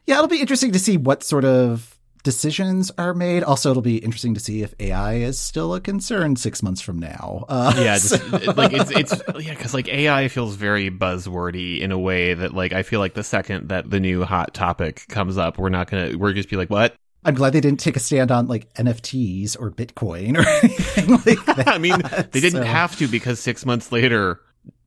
Yeah. 0.06 0.16
It'll 0.16 0.28
be 0.28 0.40
interesting 0.40 0.72
to 0.72 0.78
see 0.78 0.96
what 0.96 1.22
sort 1.22 1.44
of 1.44 1.97
decisions 2.28 2.90
are 2.98 3.14
made. 3.14 3.42
Also, 3.42 3.70
it'll 3.70 3.80
be 3.80 3.96
interesting 3.96 4.34
to 4.34 4.40
see 4.40 4.62
if 4.62 4.74
AI 4.80 5.14
is 5.14 5.38
still 5.38 5.74
a 5.74 5.80
concern 5.80 6.36
six 6.36 6.62
months 6.62 6.82
from 6.82 6.98
now. 6.98 7.46
Uh, 7.48 7.72
yeah, 7.74 7.94
just, 7.98 8.20
so. 8.20 8.52
like 8.52 8.74
it's 8.74 8.90
it's 8.90 9.22
yeah, 9.40 9.54
because 9.54 9.72
like 9.72 9.88
AI 9.88 10.28
feels 10.28 10.54
very 10.54 10.90
buzzwordy 10.90 11.80
in 11.80 11.90
a 11.90 11.98
way 11.98 12.34
that 12.34 12.52
like 12.52 12.74
I 12.74 12.82
feel 12.82 13.00
like 13.00 13.14
the 13.14 13.24
second 13.24 13.70
that 13.70 13.88
the 13.88 13.98
new 13.98 14.24
hot 14.24 14.52
topic 14.52 15.06
comes 15.08 15.38
up, 15.38 15.56
we're 15.56 15.70
not 15.70 15.90
gonna 15.90 16.18
we're 16.18 16.34
just 16.34 16.50
be 16.50 16.56
like 16.56 16.68
what. 16.68 16.94
I'm 17.24 17.34
glad 17.34 17.54
they 17.54 17.62
didn't 17.62 17.80
take 17.80 17.96
a 17.96 18.00
stand 18.00 18.30
on 18.30 18.46
like 18.46 18.70
NFTs 18.74 19.58
or 19.58 19.70
Bitcoin 19.70 20.36
or 20.36 20.46
anything 20.62 21.10
like 21.10 21.46
that. 21.56 21.66
I 21.66 21.78
mean, 21.78 21.96
they 22.30 22.40
didn't 22.40 22.62
so. 22.62 22.64
have 22.64 22.94
to 22.98 23.08
because 23.08 23.40
six 23.40 23.64
months 23.64 23.90
later, 23.90 24.42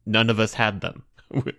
none 0.06 0.30
of 0.30 0.40
us 0.40 0.54
had 0.54 0.82
them. 0.82 1.06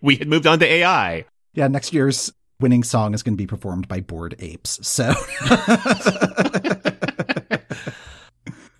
We 0.00 0.14
had 0.14 0.28
moved 0.28 0.46
on 0.46 0.60
to 0.60 0.64
AI. 0.64 1.24
Yeah, 1.54 1.66
next 1.66 1.92
year's 1.92 2.32
winning 2.62 2.84
song 2.84 3.12
is 3.14 3.22
going 3.22 3.34
to 3.34 3.42
be 3.42 3.46
performed 3.46 3.88
by 3.88 4.00
bored 4.00 4.34
apes. 4.38 4.78
So 4.86 5.12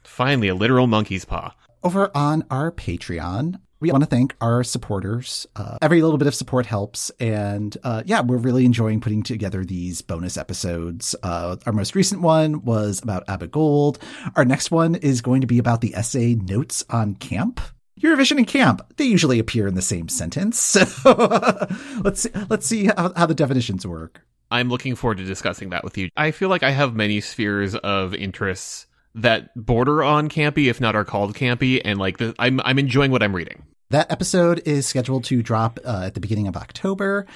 finally, 0.05 0.49
a 0.49 0.55
literal 0.55 0.87
monkey's 0.87 1.25
paw. 1.25 1.55
Over 1.83 2.11
on 2.15 2.45
our 2.51 2.71
Patreon, 2.71 3.59
we 3.81 3.91
want 3.91 4.05
to 4.05 4.09
thank 4.09 4.37
our 4.41 4.63
supporters. 4.63 5.45
Uh, 5.57 5.79
every 5.83 6.01
little 6.03 6.17
bit 6.17 6.29
of 6.29 6.35
support 6.37 6.67
helps. 6.67 7.11
And 7.19 7.77
uh, 7.83 8.05
yeah, 8.07 8.21
we're 8.21 8.37
really 8.37 8.65
enjoying 8.65 9.01
putting 9.01 9.25
together 9.25 9.65
these 9.65 10.01
bonus 10.03 10.37
episodes. 10.37 11.17
Uh, 11.25 11.57
our 11.67 11.73
most 11.73 11.97
recent 11.97 12.23
one 12.23 12.65
was 12.65 13.03
about 13.03 13.25
ABBA 13.27 13.49
Gold. 13.49 13.99
Our 14.37 14.45
next 14.45 14.71
one 14.71 14.95
is 14.95 15.21
going 15.21 15.41
to 15.41 15.49
be 15.49 15.59
about 15.59 15.81
the 15.81 15.97
essay 15.97 16.37
Notes 16.37 16.85
on 16.89 17.17
Camp. 17.17 17.61
Eurovision 18.01 18.39
and 18.39 18.47
camp, 18.47 18.81
they 18.97 19.05
usually 19.05 19.39
appear 19.39 19.67
in 19.67 19.75
the 19.75 19.83
same 19.83 20.09
sentence. 20.09 20.77
So 20.93 21.67
let's 22.03 22.23
see, 22.23 22.31
let's 22.49 22.67
see 22.67 22.87
how, 22.87 23.13
how 23.15 23.27
the 23.27 23.35
definitions 23.35 23.87
work. 23.87 24.23
I'm 24.51 24.69
looking 24.69 24.95
forward 24.95 25.19
to 25.19 25.25
discussing 25.25 25.71
that 25.71 25.85
with 25.85 25.97
you. 25.97 26.09
I 26.17 26.31
feel 26.31 26.49
like 26.49 26.63
I 26.63 26.71
have 26.71 26.95
many 26.95 27.21
spheres 27.21 27.75
of 27.75 28.15
interests 28.15 28.87
that 29.15 29.51
border 29.55 30.03
on 30.03 30.29
campy, 30.29 30.69
if 30.69 30.81
not 30.81 30.95
are 30.95 31.05
called 31.05 31.35
campy, 31.35 31.81
and 31.85 31.99
like 31.99 32.19
the, 32.19 32.35
I'm 32.39 32.61
I'm 32.65 32.79
enjoying 32.79 33.11
what 33.11 33.23
I'm 33.23 33.35
reading. 33.35 33.65
That 33.91 34.11
episode 34.11 34.63
is 34.65 34.87
scheduled 34.87 35.25
to 35.25 35.43
drop 35.43 35.79
uh, 35.85 36.05
at 36.07 36.15
the 36.15 36.21
beginning 36.21 36.49
of 36.49 36.57
October, 36.57 37.27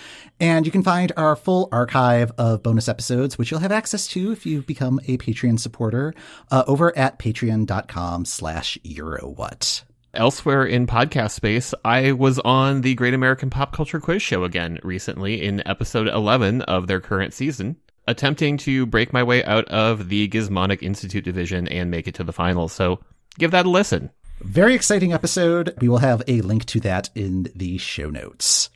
and 0.40 0.64
you 0.64 0.72
can 0.72 0.82
find 0.82 1.12
our 1.16 1.36
full 1.36 1.68
archive 1.70 2.32
of 2.38 2.62
bonus 2.62 2.88
episodes, 2.88 3.36
which 3.36 3.50
you'll 3.50 3.60
have 3.60 3.72
access 3.72 4.06
to 4.08 4.32
if 4.32 4.46
you 4.46 4.62
become 4.62 4.98
a 5.06 5.18
Patreon 5.18 5.60
supporter, 5.60 6.14
uh, 6.50 6.64
over 6.66 6.96
at 6.96 7.18
patreon.com 7.18 8.25
slash 8.25 8.78
eurowhat. 8.84 9.82
Elsewhere 10.16 10.64
in 10.64 10.87
podcast 10.87 11.32
space, 11.32 11.75
I 11.85 12.12
was 12.12 12.38
on 12.38 12.80
the 12.80 12.94
Great 12.94 13.12
American 13.12 13.50
Pop 13.50 13.73
Culture 13.73 14.00
Quiz 14.00 14.23
Show 14.23 14.44
again 14.44 14.78
recently 14.82 15.44
in 15.44 15.66
episode 15.68 16.08
11 16.08 16.62
of 16.62 16.87
their 16.87 17.00
current 17.00 17.35
season, 17.35 17.76
attempting 18.08 18.56
to 18.58 18.87
break 18.87 19.12
my 19.12 19.23
way 19.23 19.44
out 19.44 19.66
of 19.66 20.08
the 20.08 20.26
Gizmonic 20.28 20.82
Institute 20.82 21.23
division 21.23 21.68
and 21.68 21.90
make 21.90 22.08
it 22.08 22.14
to 22.14 22.25
the 22.25 22.32
finals. 22.32 22.73
So 22.73 23.00
give 23.38 23.50
that 23.50 23.66
a 23.66 23.70
listen. 23.70 24.11
Very 24.40 24.75
exciting 24.75 25.12
episode. 25.12 25.75
We 25.80 25.88
will 25.88 25.99
have 25.99 26.23
a 26.26 26.40
link 26.40 26.64
to 26.66 26.80
that 26.80 27.11
in 27.14 27.49
the 27.54 27.76
show 27.76 28.08
notes. 28.08 28.70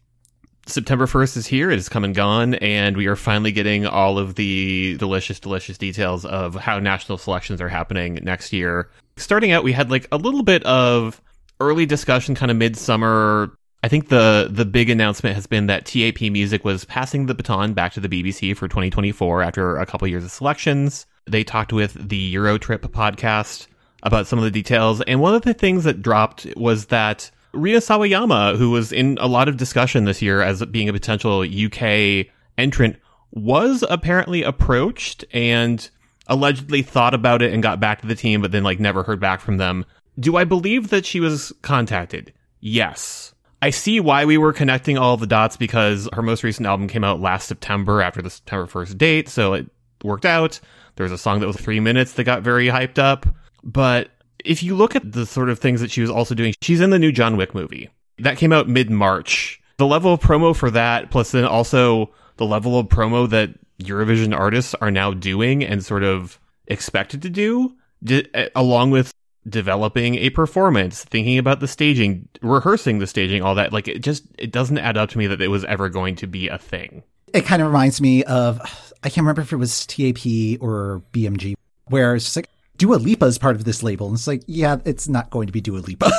September 0.66 1.06
1st 1.06 1.38
is 1.38 1.46
here. 1.46 1.70
It 1.70 1.76
has 1.76 1.88
come 1.88 2.04
and 2.04 2.14
gone, 2.14 2.54
and 2.56 2.98
we 2.98 3.06
are 3.06 3.16
finally 3.16 3.50
getting 3.50 3.86
all 3.86 4.18
of 4.18 4.34
the 4.34 4.98
delicious, 4.98 5.40
delicious 5.40 5.78
details 5.78 6.26
of 6.26 6.54
how 6.54 6.78
national 6.78 7.16
selections 7.16 7.62
are 7.62 7.68
happening 7.68 8.18
next 8.22 8.52
year. 8.52 8.90
Starting 9.16 9.52
out, 9.52 9.64
we 9.64 9.72
had 9.72 9.90
like 9.90 10.06
a 10.12 10.18
little 10.18 10.42
bit 10.42 10.62
of 10.64 11.20
early 11.60 11.86
discussion, 11.86 12.34
kind 12.34 12.50
of 12.50 12.56
midsummer. 12.56 13.52
I 13.82 13.88
think 13.88 14.08
the 14.08 14.48
the 14.50 14.64
big 14.64 14.90
announcement 14.90 15.34
has 15.36 15.46
been 15.46 15.66
that 15.68 15.86
TAP 15.86 16.20
Music 16.20 16.64
was 16.64 16.84
passing 16.84 17.26
the 17.26 17.34
baton 17.34 17.72
back 17.72 17.92
to 17.94 18.00
the 18.00 18.08
BBC 18.08 18.56
for 18.56 18.68
2024 18.68 19.42
after 19.42 19.76
a 19.76 19.86
couple 19.86 20.08
years 20.08 20.24
of 20.24 20.30
selections. 20.30 21.06
They 21.26 21.44
talked 21.44 21.72
with 21.72 22.08
the 22.08 22.34
Eurotrip 22.34 22.80
podcast 22.80 23.68
about 24.02 24.26
some 24.26 24.38
of 24.38 24.44
the 24.44 24.50
details, 24.50 25.00
and 25.02 25.20
one 25.20 25.34
of 25.34 25.42
the 25.42 25.54
things 25.54 25.84
that 25.84 26.02
dropped 26.02 26.46
was 26.56 26.86
that 26.86 27.30
Rina 27.52 27.78
Sawayama, 27.78 28.56
who 28.56 28.70
was 28.70 28.92
in 28.92 29.18
a 29.20 29.26
lot 29.26 29.48
of 29.48 29.56
discussion 29.56 30.04
this 30.04 30.22
year 30.22 30.42
as 30.42 30.64
being 30.66 30.88
a 30.88 30.92
potential 30.92 31.42
UK 31.42 32.26
entrant, 32.56 32.96
was 33.32 33.84
apparently 33.88 34.42
approached 34.42 35.24
and 35.32 35.88
allegedly 36.26 36.82
thought 36.82 37.12
about 37.12 37.42
it 37.42 37.52
and 37.52 37.62
got 37.62 37.80
back 37.80 38.00
to 38.00 38.06
the 38.06 38.14
team, 38.14 38.40
but 38.40 38.52
then 38.52 38.62
like 38.62 38.78
never 38.78 39.02
heard 39.02 39.20
back 39.20 39.40
from 39.40 39.56
them. 39.56 39.84
Do 40.18 40.36
I 40.36 40.44
believe 40.44 40.90
that 40.90 41.06
she 41.06 41.20
was 41.20 41.52
contacted? 41.62 42.32
Yes. 42.60 43.34
I 43.62 43.70
see 43.70 44.00
why 44.00 44.24
we 44.24 44.38
were 44.38 44.52
connecting 44.52 44.96
all 44.96 45.16
the 45.16 45.26
dots 45.26 45.56
because 45.56 46.08
her 46.14 46.22
most 46.22 46.42
recent 46.42 46.66
album 46.66 46.88
came 46.88 47.04
out 47.04 47.20
last 47.20 47.46
September 47.46 48.00
after 48.00 48.22
the 48.22 48.30
September 48.30 48.66
1st 48.66 48.98
date, 48.98 49.28
so 49.28 49.52
it 49.52 49.66
worked 50.02 50.24
out. 50.24 50.60
There 50.96 51.04
was 51.04 51.12
a 51.12 51.18
song 51.18 51.40
that 51.40 51.46
was 51.46 51.56
three 51.56 51.80
minutes 51.80 52.12
that 52.14 52.24
got 52.24 52.42
very 52.42 52.66
hyped 52.66 52.98
up. 52.98 53.26
But 53.62 54.10
if 54.44 54.62
you 54.62 54.74
look 54.74 54.96
at 54.96 55.12
the 55.12 55.26
sort 55.26 55.50
of 55.50 55.58
things 55.58 55.80
that 55.80 55.90
she 55.90 56.00
was 56.00 56.10
also 56.10 56.34
doing, 56.34 56.54
she's 56.62 56.80
in 56.80 56.90
the 56.90 56.98
new 56.98 57.12
John 57.12 57.36
Wick 57.36 57.54
movie. 57.54 57.90
That 58.18 58.38
came 58.38 58.52
out 58.52 58.68
mid 58.68 58.90
March. 58.90 59.60
The 59.76 59.86
level 59.86 60.12
of 60.12 60.20
promo 60.20 60.54
for 60.54 60.70
that, 60.70 61.10
plus 61.10 61.30
then 61.30 61.44
also 61.44 62.12
the 62.36 62.46
level 62.46 62.78
of 62.78 62.88
promo 62.88 63.28
that 63.30 63.50
Eurovision 63.78 64.36
artists 64.36 64.74
are 64.80 64.90
now 64.90 65.12
doing 65.12 65.64
and 65.64 65.84
sort 65.84 66.02
of 66.02 66.38
expected 66.66 67.22
to 67.22 67.30
do, 67.30 67.74
eh, 68.08 68.48
along 68.54 68.90
with 68.90 69.12
developing 69.48 70.16
a 70.16 70.30
performance, 70.30 71.04
thinking 71.04 71.38
about 71.38 71.60
the 71.60 71.68
staging, 71.68 72.28
rehearsing 72.42 72.98
the 72.98 73.06
staging, 73.06 73.42
all 73.42 73.54
that. 73.54 73.72
Like 73.72 73.88
it 73.88 74.00
just 74.00 74.24
it 74.38 74.52
doesn't 74.52 74.78
add 74.78 74.96
up 74.96 75.10
to 75.10 75.18
me 75.18 75.26
that 75.26 75.40
it 75.40 75.48
was 75.48 75.64
ever 75.64 75.88
going 75.88 76.16
to 76.16 76.26
be 76.26 76.48
a 76.48 76.58
thing. 76.58 77.02
It 77.32 77.46
kind 77.46 77.62
of 77.62 77.68
reminds 77.68 78.00
me 78.00 78.24
of 78.24 78.60
I 79.02 79.08
can't 79.08 79.24
remember 79.24 79.42
if 79.42 79.52
it 79.52 79.56
was 79.56 79.86
TAP 79.86 80.60
or 80.60 81.02
BMG, 81.12 81.54
where 81.86 82.14
it's 82.14 82.26
just 82.26 82.36
like 82.36 82.48
Dua 82.76 82.96
Lipa 82.96 83.26
is 83.26 83.38
part 83.38 83.56
of 83.56 83.64
this 83.64 83.82
label, 83.82 84.06
and 84.06 84.16
it's 84.16 84.26
like, 84.26 84.42
yeah, 84.46 84.78
it's 84.84 85.08
not 85.08 85.30
going 85.30 85.46
to 85.46 85.52
be 85.52 85.60
Dua 85.60 85.78
Lipa. 85.78 86.10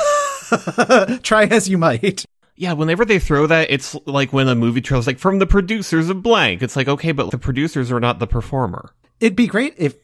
Try 1.22 1.44
as 1.44 1.68
you 1.68 1.78
might. 1.78 2.24
Yeah, 2.54 2.74
whenever 2.74 3.04
they 3.04 3.18
throw 3.18 3.46
that, 3.46 3.70
it's 3.70 3.96
like 4.06 4.32
when 4.32 4.46
a 4.46 4.54
movie 4.54 4.80
trailer's 4.80 5.06
like 5.06 5.18
from 5.18 5.38
the 5.38 5.46
producers 5.46 6.08
of 6.08 6.22
blank. 6.22 6.62
It's 6.62 6.76
like, 6.76 6.86
okay, 6.86 7.12
but 7.12 7.30
the 7.30 7.38
producers 7.38 7.90
are 7.90 7.98
not 7.98 8.18
the 8.18 8.26
performer. 8.26 8.94
It'd 9.20 9.36
be 9.36 9.46
great 9.46 9.74
if 9.78 9.96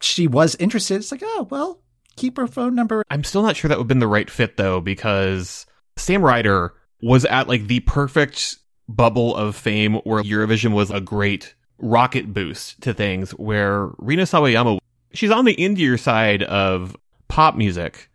she 0.00 0.26
was 0.26 0.54
interested. 0.56 0.96
It's 0.96 1.12
like, 1.12 1.22
oh, 1.24 1.48
well, 1.50 1.80
keep 2.16 2.36
her 2.36 2.46
phone 2.46 2.74
number. 2.74 3.04
I'm 3.10 3.24
still 3.24 3.42
not 3.42 3.56
sure 3.56 3.68
that 3.68 3.78
would 3.78 3.84
have 3.84 3.88
been 3.88 3.98
the 3.98 4.08
right 4.08 4.28
fit 4.28 4.56
though, 4.56 4.80
because 4.80 5.66
Sam 5.96 6.22
Ryder 6.22 6.74
was 7.00 7.24
at 7.24 7.48
like 7.48 7.66
the 7.66 7.80
perfect 7.80 8.56
bubble 8.88 9.36
of 9.36 9.56
fame 9.56 9.94
where 10.04 10.22
Eurovision 10.22 10.72
was 10.72 10.90
a 10.90 11.00
great 11.00 11.54
rocket 11.78 12.32
boost 12.32 12.80
to 12.82 12.94
things 12.94 13.32
where 13.32 13.90
Rina 13.98 14.22
Sawayama 14.22 14.78
she's 15.12 15.30
on 15.30 15.44
the 15.44 15.56
indier 15.56 15.98
side 15.98 16.42
of 16.44 16.96
pop 17.28 17.56
music, 17.56 18.10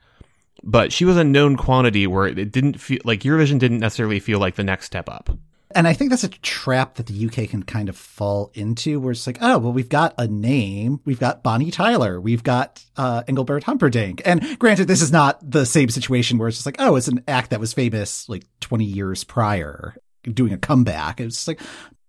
but 0.63 0.91
she 0.91 1.05
was 1.05 1.17
a 1.17 1.23
known 1.23 1.57
quantity 1.57 2.07
where 2.07 2.27
it 2.27 2.51
didn't 2.51 2.79
feel 2.79 2.99
like 3.03 3.21
Eurovision 3.21 3.59
didn't 3.59 3.79
necessarily 3.79 4.19
feel 4.19 4.39
like 4.39 4.55
the 4.55 4.63
next 4.63 4.85
step 4.85 5.09
up. 5.09 5.29
And 5.75 5.87
I 5.87 5.93
think 5.93 6.09
that's 6.09 6.23
a 6.23 6.29
trap 6.29 6.95
that 6.95 7.07
the 7.07 7.25
UK 7.25 7.49
can 7.49 7.63
kind 7.63 7.89
of 7.89 7.97
fall 7.97 8.51
into 8.53 8.99
where 8.99 9.11
it's 9.11 9.25
like, 9.27 9.37
oh, 9.41 9.57
well, 9.59 9.73
we've 9.73 9.89
got 9.89 10.13
a 10.17 10.27
name. 10.27 10.99
We've 11.05 11.19
got 11.19 11.43
Bonnie 11.43 11.71
Tyler. 11.71 12.19
We've 12.19 12.43
got 12.43 12.83
uh, 12.97 13.23
Engelbert 13.27 13.63
Humperdinck. 13.63 14.21
And 14.25 14.57
granted, 14.59 14.87
this 14.87 15.01
is 15.01 15.11
not 15.11 15.39
the 15.49 15.65
same 15.65 15.89
situation 15.89 16.37
where 16.37 16.47
it's 16.47 16.57
just 16.57 16.65
like, 16.65 16.77
oh, 16.79 16.95
it's 16.95 17.07
an 17.07 17.23
act 17.27 17.51
that 17.51 17.59
was 17.59 17.73
famous 17.73 18.27
like 18.29 18.43
20 18.61 18.85
years 18.85 19.23
prior 19.23 19.95
doing 20.23 20.53
a 20.53 20.57
comeback. 20.57 21.19
It's 21.19 21.47
like, 21.47 21.59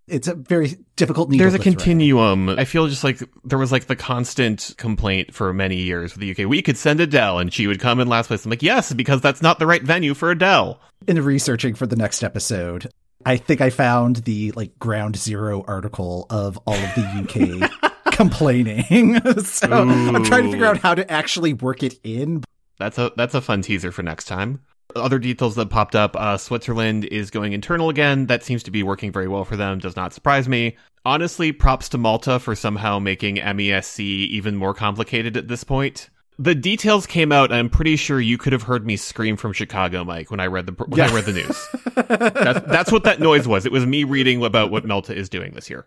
it's 0.08 0.28
a 0.28 0.34
very 0.34 0.76
difficult 0.96 1.30
There's 1.30 1.54
a 1.54 1.58
thread. 1.58 1.62
continuum. 1.62 2.48
I 2.48 2.64
feel 2.64 2.88
just 2.88 3.04
like 3.04 3.22
there 3.44 3.58
was 3.58 3.72
like 3.72 3.86
the 3.86 3.96
constant 3.96 4.74
complaint 4.76 5.32
for 5.32 5.52
many 5.54 5.76
years 5.76 6.14
with 6.14 6.20
the 6.20 6.30
UK. 6.32 6.50
We 6.50 6.60
could 6.60 6.76
send 6.76 7.00
Adele 7.00 7.38
and 7.38 7.52
she 7.52 7.66
would 7.66 7.80
come 7.80 8.00
in 8.00 8.08
last 8.08 8.26
place. 8.26 8.44
I'm 8.44 8.50
like, 8.50 8.62
yes, 8.62 8.92
because 8.92 9.20
that's 9.20 9.40
not 9.42 9.58
the 9.58 9.66
right 9.66 9.82
venue 9.82 10.14
for 10.14 10.30
Adele. 10.30 10.80
In 11.06 11.22
researching 11.24 11.74
for 11.74 11.86
the 11.86 11.96
next 11.96 12.22
episode, 12.22 12.90
I 13.24 13.36
think 13.36 13.60
I 13.60 13.70
found 13.70 14.16
the 14.16 14.52
like 14.52 14.78
ground 14.78 15.16
zero 15.16 15.64
article 15.66 16.26
of 16.30 16.58
all 16.66 16.74
of 16.74 16.94
the 16.94 17.62
UK 17.62 17.92
complaining. 18.12 19.20
so 19.44 19.68
Ooh. 19.68 20.14
I'm 20.14 20.24
trying 20.24 20.44
to 20.44 20.50
figure 20.50 20.66
out 20.66 20.78
how 20.78 20.94
to 20.94 21.10
actually 21.10 21.52
work 21.52 21.82
it 21.82 21.98
in. 22.04 22.44
That's 22.78 22.98
a 22.98 23.12
that's 23.16 23.34
a 23.34 23.40
fun 23.40 23.62
teaser 23.62 23.92
for 23.92 24.02
next 24.02 24.24
time. 24.24 24.60
Other 24.94 25.18
details 25.18 25.54
that 25.54 25.70
popped 25.70 25.94
up: 25.94 26.16
uh, 26.16 26.36
Switzerland 26.36 27.04
is 27.06 27.30
going 27.30 27.52
internal 27.52 27.88
again. 27.88 28.26
That 28.26 28.42
seems 28.42 28.62
to 28.64 28.70
be 28.70 28.82
working 28.82 29.12
very 29.12 29.28
well 29.28 29.44
for 29.44 29.56
them. 29.56 29.78
Does 29.78 29.96
not 29.96 30.12
surprise 30.12 30.48
me. 30.48 30.76
Honestly, 31.04 31.50
props 31.52 31.88
to 31.90 31.98
Malta 31.98 32.38
for 32.38 32.54
somehow 32.54 32.98
making 32.98 33.36
MESC 33.36 34.00
even 34.00 34.56
more 34.56 34.74
complicated 34.74 35.36
at 35.36 35.48
this 35.48 35.64
point 35.64 36.10
the 36.38 36.54
details 36.54 37.06
came 37.06 37.32
out, 37.32 37.52
I'm 37.52 37.68
pretty 37.68 37.96
sure 37.96 38.20
you 38.20 38.38
could 38.38 38.52
have 38.52 38.62
heard 38.62 38.86
me 38.86 38.96
scream 38.96 39.36
from 39.36 39.52
Chicago, 39.52 40.04
Mike, 40.04 40.30
when 40.30 40.40
I 40.40 40.46
read 40.46 40.66
the 40.66 40.72
when 40.72 40.98
yeah. 40.98 41.10
I 41.10 41.14
read 41.14 41.24
the 41.24 41.32
news. 41.32 41.68
that's, 41.94 42.66
that's 42.66 42.92
what 42.92 43.04
that 43.04 43.20
noise 43.20 43.46
was. 43.46 43.66
It 43.66 43.72
was 43.72 43.86
me 43.86 44.04
reading 44.04 44.42
about 44.44 44.70
what 44.70 44.84
Malta 44.84 45.14
is 45.14 45.28
doing 45.28 45.52
this 45.52 45.68
year. 45.68 45.86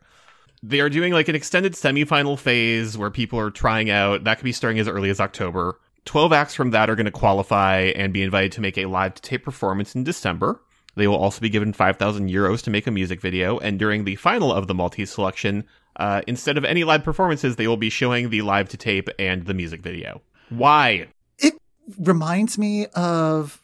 They 0.63 0.79
are 0.79 0.89
doing 0.89 1.13
like 1.13 1.27
an 1.27 1.35
extended 1.35 1.73
semifinal 1.73 2.39
phase 2.39 2.97
where 2.97 3.11
people 3.11 3.39
are 3.39 3.51
trying 3.51 3.89
out. 3.89 4.23
That 4.23 4.37
could 4.37 4.45
be 4.45 4.51
starting 4.51 4.79
as 4.79 4.87
early 4.87 5.09
as 5.09 5.19
October. 5.19 5.79
12 6.05 6.33
acts 6.33 6.53
from 6.53 6.71
that 6.71 6.89
are 6.89 6.95
going 6.95 7.05
to 7.05 7.11
qualify 7.11 7.91
and 7.95 8.13
be 8.13 8.21
invited 8.21 8.51
to 8.53 8.61
make 8.61 8.77
a 8.77 8.85
live 8.85 9.15
to 9.15 9.21
tape 9.21 9.43
performance 9.43 9.95
in 9.95 10.03
December. 10.03 10.61
They 10.95 11.07
will 11.07 11.17
also 11.17 11.41
be 11.41 11.49
given 11.49 11.73
5,000 11.73 12.29
euros 12.29 12.61
to 12.63 12.69
make 12.69 12.87
a 12.87 12.91
music 12.91 13.19
video. 13.19 13.57
And 13.57 13.77
during 13.77 14.05
the 14.05 14.15
final 14.15 14.53
of 14.53 14.67
the 14.67 14.73
Maltese 14.73 15.11
selection, 15.11 15.65
uh, 15.97 16.21
instead 16.27 16.57
of 16.57 16.63
any 16.63 16.83
live 16.83 17.03
performances, 17.03 17.55
they 17.55 17.67
will 17.67 17.77
be 17.77 17.89
showing 17.89 18.29
the 18.29 18.43
live 18.43 18.69
to 18.69 18.77
tape 18.77 19.09
and 19.19 19.45
the 19.45 19.53
music 19.53 19.81
video. 19.81 20.21
Why? 20.49 21.07
It 21.39 21.53
reminds 21.97 22.57
me 22.57 22.87
of 22.87 23.61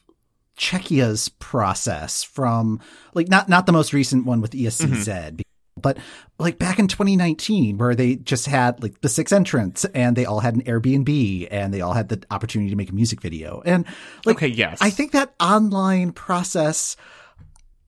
Czechia's 0.57 1.29
process 1.29 2.23
from 2.23 2.79
like 3.13 3.27
not 3.27 3.50
not 3.50 3.65
the 3.65 3.71
most 3.71 3.93
recent 3.93 4.25
one 4.25 4.41
with 4.41 4.51
ESCZ, 4.51 5.05
mm-hmm. 5.05 5.41
but 5.81 5.97
like 6.38 6.59
back 6.59 6.77
in 6.77 6.88
2019 6.88 7.77
where 7.77 7.95
they 7.95 8.15
just 8.15 8.45
had 8.45 8.81
like 8.83 9.01
the 9.01 9.09
six 9.09 9.31
entrants 9.31 9.85
and 9.85 10.15
they 10.15 10.25
all 10.25 10.39
had 10.39 10.55
an 10.55 10.63
Airbnb 10.63 11.47
and 11.50 11.73
they 11.73 11.81
all 11.81 11.93
had 11.93 12.09
the 12.09 12.21
opportunity 12.29 12.69
to 12.69 12.75
make 12.75 12.89
a 12.89 12.93
music 12.93 13.21
video. 13.21 13.63
And 13.65 13.85
like 14.25 14.38
okay, 14.38 14.47
yes. 14.47 14.77
I 14.81 14.91
think 14.91 15.13
that 15.13 15.33
online 15.39 16.11
process 16.11 16.95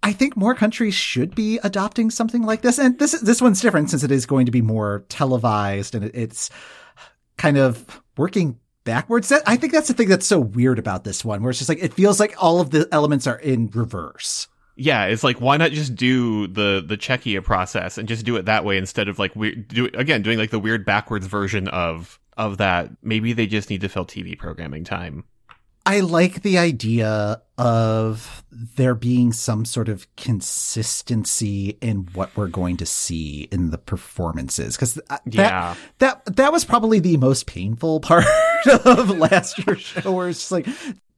I 0.02 0.12
think 0.12 0.36
more 0.36 0.54
countries 0.54 0.96
should 0.96 1.34
be 1.34 1.60
adopting 1.64 2.10
something 2.10 2.44
like 2.44 2.62
this. 2.62 2.78
And 2.78 2.98
this 3.00 3.12
this 3.22 3.42
one's 3.42 3.62
different 3.62 3.90
since 3.90 4.04
it 4.04 4.12
is 4.12 4.26
going 4.26 4.48
to 4.48 4.52
be 4.52 4.62
more 4.62 5.06
televised 5.10 5.96
and 5.96 6.06
it's 6.14 6.50
kind 7.38 7.58
of 7.58 8.02
working 8.18 8.60
backwards. 8.84 9.32
I 9.46 9.58
think 9.58 9.74
that's 9.74 9.88
the 9.88 9.94
thing 9.94 10.10
that's 10.10 10.28
so 10.28 10.40
weird 10.40 10.80
about 10.80 11.04
this 11.04 11.24
one, 11.24 11.42
where 11.42 11.50
it's 11.50 11.60
just 11.60 11.70
like 11.70 11.84
it 11.84 11.94
feels 11.94 12.20
like 12.20 12.36
all 12.42 12.60
of 12.60 12.72
the 12.72 12.88
elements 12.92 13.28
are 13.28 13.40
in 13.40 13.70
reverse. 13.74 14.48
Yeah, 14.76 15.06
it's 15.06 15.24
like 15.24 15.40
why 15.40 15.58
not 15.58 15.72
just 15.72 15.96
do 15.96 16.48
the 16.48 16.84
the 16.86 16.98
Czechia 16.98 17.44
process 17.44 17.98
and 17.98 18.08
just 18.08 18.26
do 18.26 18.36
it 18.38 18.46
that 18.46 18.66
way 18.66 18.78
instead 18.78 19.08
of 19.08 19.20
like 19.20 19.36
we 19.36 19.56
do 19.56 19.90
again 19.94 20.22
doing 20.24 20.40
like 20.40 20.50
the 20.50 20.60
weird 20.60 20.86
backwards 20.86 21.28
version 21.28 21.68
of 21.68 22.20
of 22.38 22.58
that. 22.58 22.90
Maybe 23.04 23.34
they 23.34 23.46
just 23.46 23.70
need 23.70 23.82
to 23.82 23.90
fill 23.90 24.06
TV 24.06 24.38
programming 24.38 24.84
time. 24.84 25.26
I 25.86 26.00
like 26.00 26.44
the 26.44 26.58
idea 26.58 27.42
of 27.58 28.44
there 28.52 28.96
being 28.96 29.34
some 29.34 29.66
sort 29.66 29.90
of 29.90 30.08
consistency 30.16 31.78
in 31.82 32.08
what 32.14 32.36
we're 32.38 32.48
going 32.48 32.78
to 32.78 32.86
see 32.86 33.48
in 33.52 33.72
the 33.72 33.78
performances 33.78 34.76
because 34.76 34.98
uh, 35.10 35.18
that, 35.26 35.34
yeah. 35.34 35.76
that 36.00 36.36
that 36.38 36.52
was 36.52 36.64
probably 36.64 37.00
the 37.00 37.18
most 37.18 37.46
painful 37.46 38.00
part 38.02 38.26
of 38.86 39.10
last 39.10 39.66
year's 39.66 39.82
show 39.82 40.12
where 40.12 40.30
it's 40.30 40.52
like 40.52 40.68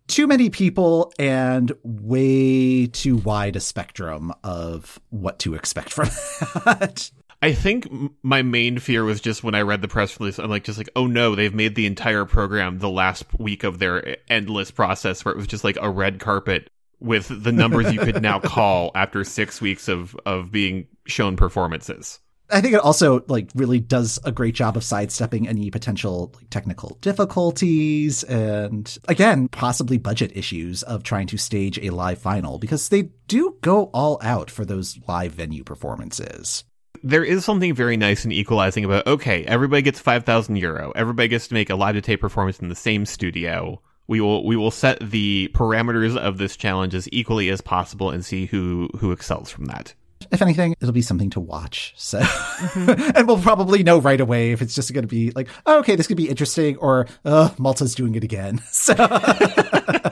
too 0.07 0.27
many 0.27 0.49
people 0.49 1.13
and 1.19 1.71
way 1.83 2.87
too 2.87 3.17
wide 3.17 3.55
a 3.55 3.59
spectrum 3.59 4.33
of 4.43 4.99
what 5.09 5.39
to 5.39 5.55
expect 5.55 5.93
from 5.93 6.05
that. 6.65 7.11
I 7.45 7.53
think 7.53 7.87
my 8.23 8.41
main 8.41 8.79
fear 8.79 9.03
was 9.03 9.21
just 9.21 9.43
when 9.43 9.53
I 9.53 9.61
read 9.61 9.83
the 9.83 9.87
press 9.87 10.19
release, 10.19 10.39
I'm 10.39 10.49
like, 10.49 10.63
just 10.63 10.79
like, 10.79 10.89
oh 10.95 11.05
no, 11.05 11.35
they've 11.35 11.53
made 11.53 11.75
the 11.75 11.85
entire 11.85 12.25
program 12.25 12.79
the 12.79 12.89
last 12.89 13.23
week 13.37 13.63
of 13.63 13.77
their 13.77 14.17
endless 14.27 14.71
process 14.71 15.23
where 15.23 15.31
it 15.31 15.37
was 15.37 15.45
just 15.45 15.63
like 15.63 15.77
a 15.79 15.87
red 15.87 16.19
carpet 16.19 16.71
with 16.99 17.27
the 17.43 17.51
numbers 17.51 17.93
you 17.93 17.99
could 17.99 18.19
now 18.19 18.39
call 18.43 18.89
after 18.95 19.23
six 19.23 19.61
weeks 19.61 19.87
of, 19.87 20.17
of 20.25 20.51
being 20.51 20.87
shown 21.05 21.35
performances. 21.35 22.19
I 22.49 22.61
think 22.61 22.73
it 22.73 22.79
also 22.79 23.23
like 23.27 23.51
really 23.53 23.79
does 23.79 24.17
a 24.23 24.31
great 24.31 24.55
job 24.55 24.75
of 24.75 24.83
sidestepping 24.83 25.47
any 25.47 25.69
potential 25.69 26.31
like, 26.33 26.49
technical 26.49 26.97
difficulties 26.99 28.23
and 28.23 28.97
again 29.07 29.49
possibly 29.49 29.99
budget 29.99 30.35
issues 30.35 30.81
of 30.81 31.03
trying 31.03 31.27
to 31.27 31.37
stage 31.37 31.77
a 31.77 31.91
live 31.91 32.17
final 32.17 32.57
because 32.57 32.89
they 32.89 33.09
do 33.27 33.55
go 33.61 33.85
all 33.93 34.19
out 34.23 34.49
for 34.49 34.65
those 34.65 34.97
live 35.07 35.33
venue 35.33 35.63
performances. 35.63 36.63
There 37.05 37.23
is 37.23 37.45
something 37.45 37.75
very 37.75 37.97
nice 37.97 38.23
and 38.23 38.33
equalizing 38.33 38.83
about 38.83 39.05
okay, 39.05 39.45
everybody 39.45 39.83
gets 39.83 39.99
5000 39.99 40.55
euro. 40.55 40.91
Everybody 40.95 41.27
gets 41.27 41.47
to 41.49 41.53
make 41.53 41.69
a 41.69 41.75
live 41.75 41.93
to 41.93 42.01
tape 42.01 42.19
performance 42.19 42.59
in 42.59 42.67
the 42.67 42.75
same 42.75 43.05
studio. 43.05 43.79
We 44.07 44.21
will 44.21 44.43
we 44.43 44.55
will 44.55 44.71
set 44.71 45.11
the 45.11 45.51
parameters 45.53 46.17
of 46.17 46.39
this 46.39 46.57
challenge 46.57 46.95
as 46.95 47.07
equally 47.11 47.49
as 47.49 47.61
possible 47.61 48.09
and 48.09 48.25
see 48.25 48.47
who 48.47 48.89
who 48.97 49.11
excels 49.11 49.51
from 49.51 49.65
that 49.65 49.93
if 50.31 50.41
anything, 50.41 50.75
it'll 50.81 50.93
be 50.93 51.01
something 51.01 51.29
to 51.31 51.39
watch. 51.39 51.93
So, 51.97 52.19
mm-hmm. 52.19 53.11
and 53.15 53.27
we'll 53.27 53.41
probably 53.41 53.83
know 53.83 53.99
right 53.99 54.19
away 54.19 54.51
if 54.51 54.61
it's 54.61 54.75
just 54.75 54.93
going 54.93 55.03
to 55.03 55.07
be 55.07 55.31
like, 55.31 55.49
oh, 55.65 55.79
okay, 55.79 55.95
this 55.95 56.07
could 56.07 56.17
be 56.17 56.29
interesting, 56.29 56.77
or 56.77 57.07
oh, 57.25 57.53
Malta's 57.57 57.95
doing 57.95 58.15
it 58.15 58.23
again. 58.23 58.61
So, 58.75 58.93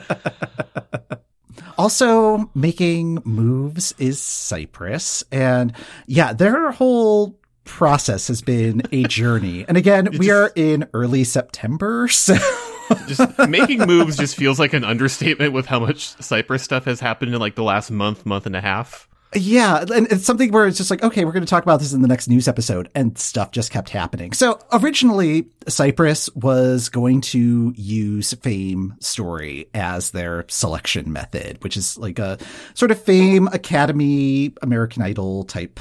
also 1.78 2.50
making 2.54 3.22
moves 3.24 3.94
is 3.98 4.20
Cyprus, 4.20 5.24
and 5.30 5.72
yeah, 6.06 6.32
their 6.32 6.70
whole 6.72 7.38
process 7.64 8.28
has 8.28 8.42
been 8.42 8.82
a 8.92 9.04
journey. 9.04 9.64
And 9.66 9.76
again, 9.76 10.18
we 10.18 10.30
are 10.30 10.52
in 10.54 10.88
early 10.92 11.24
September, 11.24 12.08
so. 12.08 12.36
just 13.06 13.38
making 13.48 13.80
moves 13.80 14.16
just 14.16 14.36
feels 14.36 14.58
like 14.58 14.74
an 14.74 14.84
understatement 14.84 15.52
with 15.52 15.66
how 15.66 15.80
much 15.80 16.20
Cyprus 16.22 16.62
stuff 16.62 16.84
has 16.84 17.00
happened 17.00 17.34
in 17.34 17.40
like 17.40 17.54
the 17.54 17.62
last 17.62 17.90
month, 17.90 18.26
month 18.26 18.46
and 18.46 18.54
a 18.54 18.60
half. 18.60 19.08
Yeah, 19.34 19.84
and 19.92 20.06
it's 20.10 20.24
something 20.24 20.52
where 20.52 20.66
it's 20.66 20.78
just 20.78 20.90
like, 20.90 21.02
okay, 21.02 21.24
we're 21.24 21.32
going 21.32 21.44
to 21.44 21.50
talk 21.50 21.64
about 21.64 21.80
this 21.80 21.92
in 21.92 22.02
the 22.02 22.08
next 22.08 22.28
news 22.28 22.46
episode, 22.46 22.88
and 22.94 23.18
stuff 23.18 23.50
just 23.50 23.70
kept 23.70 23.90
happening. 23.90 24.32
So 24.32 24.60
originally, 24.72 25.46
Cyprus 25.66 26.30
was 26.34 26.88
going 26.88 27.20
to 27.22 27.72
use 27.76 28.32
Fame 28.34 28.94
Story 29.00 29.68
as 29.74 30.12
their 30.12 30.44
selection 30.48 31.12
method, 31.12 31.62
which 31.64 31.76
is 31.76 31.98
like 31.98 32.18
a 32.18 32.38
sort 32.74 32.90
of 32.90 33.02
Fame 33.02 33.48
Academy 33.48 34.54
American 34.62 35.02
Idol 35.02 35.44
type 35.44 35.80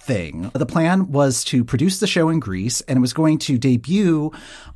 thing. 0.00 0.50
The 0.54 0.66
plan 0.66 1.10
was 1.10 1.44
to 1.44 1.64
produce 1.64 2.00
the 2.00 2.06
show 2.06 2.28
in 2.28 2.40
Greece, 2.40 2.80
and 2.82 2.96
it 2.98 3.00
was 3.00 3.12
going 3.12 3.38
to 3.38 3.58
debut 3.58 4.32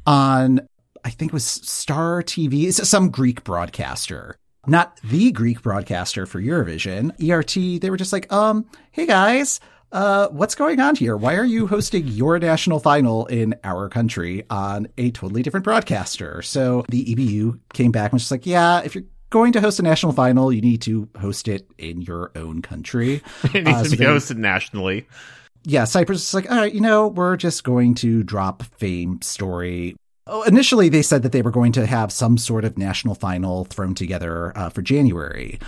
on 0.07 0.61
I 1.05 1.11
think 1.11 1.33
it 1.33 1.35
was 1.35 1.45
Star 1.45 2.23
TV. 2.23 2.67
It's 2.67 2.89
some 2.89 3.11
Greek 3.11 3.45
broadcaster 3.45 4.39
not 4.67 4.99
the 5.03 5.33
Greek 5.33 5.63
broadcaster 5.63 6.27
for 6.27 6.41
Eurovision, 6.41 7.11
ERT, 7.21 7.81
they 7.81 7.91
were 7.91 7.97
just 7.97 8.13
like, 8.13 8.31
um, 8.33 8.67
hey 8.93 9.07
guys, 9.07 9.61
uh, 9.93 10.29
what's 10.29 10.57
going 10.57 10.81
on 10.81 10.97
here? 10.97 11.17
Why 11.17 11.37
are 11.37 11.45
you 11.45 11.69
hosting 11.69 12.09
your 12.09 12.39
national 12.39 12.81
final 12.81 13.27
in 13.27 13.55
our 13.63 13.89
country 13.89 14.45
on 14.51 14.89
a 14.99 15.13
totally 15.13 15.43
different 15.43 15.65
broadcaster? 15.65 16.43
So 16.43 16.85
the 16.89 17.05
EBU 17.05 17.61
came 17.73 17.93
back 17.93 18.11
and 18.11 18.15
was 18.15 18.23
just 18.23 18.33
like, 18.33 18.45
yeah, 18.45 18.81
if 18.81 18.95
you're 18.95 19.05
going 19.31 19.53
to 19.53 19.61
host 19.61 19.79
a 19.79 19.83
national 19.83 20.13
final, 20.13 20.53
you 20.53 20.61
need 20.61 20.83
to 20.83 21.09
host 21.21 21.47
it 21.47 21.69
in 21.79 22.03
your 22.03 22.33
own 22.35 22.61
country. 22.61 23.23
it 23.45 23.65
needs 23.65 23.69
uh, 23.69 23.83
to 23.85 23.89
so 23.91 23.97
be 23.97 24.05
hosted 24.05 24.37
nationally. 24.37 25.07
Yeah, 25.63 25.85
Cyprus 25.85 26.27
is 26.27 26.35
like, 26.35 26.51
all 26.51 26.59
right, 26.59 26.75
you 26.75 26.81
know, 26.81 27.09
we're 27.09 27.37
just 27.37 27.65
going 27.65 27.95
to 27.97 28.23
drop 28.23 28.65
Fame 28.79 29.23
Story 29.23 29.97
initially, 30.47 30.89
they 30.89 31.03
said 31.03 31.23
that 31.23 31.33
they 31.33 31.43
were 31.43 31.51
going 31.51 31.73
to 31.73 31.87
have 31.87 32.13
some 32.13 32.39
sort 32.39 32.65
of 32.65 32.79
national 32.79 33.15
final 33.15 33.65
thrown 33.65 33.95
together 33.95 34.57
uh, 34.57 34.71
for 34.71 34.83
January. 34.83 35.59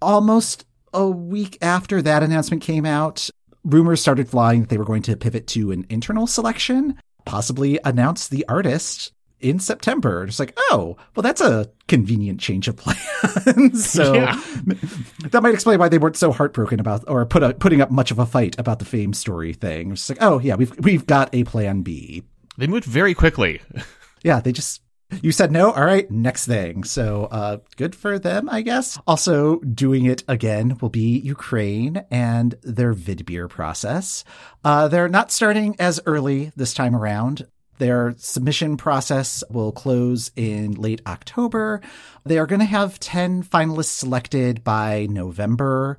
Almost 0.00 0.64
a 0.92 1.08
week 1.08 1.58
after 1.60 2.00
that 2.02 2.22
announcement 2.22 2.62
came 2.62 2.86
out, 2.86 3.28
rumors 3.64 4.00
started 4.00 4.28
flying 4.28 4.60
that 4.60 4.68
they 4.68 4.78
were 4.78 4.84
going 4.84 5.02
to 5.02 5.16
pivot 5.16 5.46
to 5.48 5.72
an 5.72 5.86
internal 5.88 6.26
selection, 6.26 6.98
possibly 7.24 7.78
announce 7.84 8.28
the 8.28 8.44
artist 8.48 9.12
in 9.40 9.58
September. 9.58 10.24
It's 10.24 10.38
like, 10.38 10.56
oh, 10.70 10.96
well, 11.14 11.22
that's 11.22 11.40
a 11.40 11.70
convenient 11.88 12.40
change 12.40 12.68
of 12.68 12.76
plans. 12.78 13.88
so 13.88 14.14
yeah. 14.14 14.40
that 15.30 15.40
might 15.42 15.54
explain 15.54 15.78
why 15.78 15.88
they 15.88 15.98
weren't 15.98 16.16
so 16.16 16.32
heartbroken 16.32 16.80
about 16.80 17.04
or 17.08 17.26
put 17.26 17.42
a, 17.42 17.54
putting 17.54 17.80
up 17.80 17.90
much 17.90 18.10
of 18.10 18.18
a 18.18 18.26
fight 18.26 18.58
about 18.58 18.78
the 18.78 18.84
fame 18.84 19.12
story 19.12 19.52
thing. 19.52 19.92
It's 19.92 20.08
like, 20.08 20.18
oh 20.20 20.38
yeah, 20.40 20.54
we've 20.54 20.76
we've 20.78 21.06
got 21.06 21.34
a 21.34 21.44
plan 21.44 21.82
B. 21.82 22.22
They 22.58 22.66
moved 22.66 22.84
very 22.84 23.14
quickly. 23.14 23.60
yeah, 24.22 24.40
they 24.40 24.52
just 24.52 24.82
you 25.22 25.30
said 25.30 25.52
no. 25.52 25.70
All 25.70 25.84
right, 25.84 26.10
next 26.10 26.46
thing. 26.46 26.82
So, 26.84 27.26
uh, 27.26 27.58
good 27.76 27.94
for 27.94 28.18
them, 28.18 28.48
I 28.48 28.62
guess. 28.62 28.98
Also, 29.06 29.60
doing 29.60 30.04
it 30.04 30.24
again 30.26 30.76
will 30.80 30.88
be 30.88 31.18
Ukraine 31.18 32.04
and 32.10 32.56
their 32.62 32.92
Vidbir 32.92 33.48
process. 33.48 34.24
Uh, 34.64 34.88
they're 34.88 35.08
not 35.08 35.30
starting 35.30 35.76
as 35.78 36.00
early 36.06 36.50
this 36.56 36.74
time 36.74 36.94
around. 36.94 37.46
Their 37.78 38.14
submission 38.16 38.76
process 38.76 39.44
will 39.50 39.70
close 39.70 40.30
in 40.34 40.72
late 40.72 41.02
October. 41.06 41.82
They 42.24 42.38
are 42.38 42.46
going 42.46 42.60
to 42.60 42.66
have 42.66 42.98
10 42.98 43.42
finalists 43.44 43.86
selected 43.86 44.64
by 44.64 45.06
November. 45.10 45.98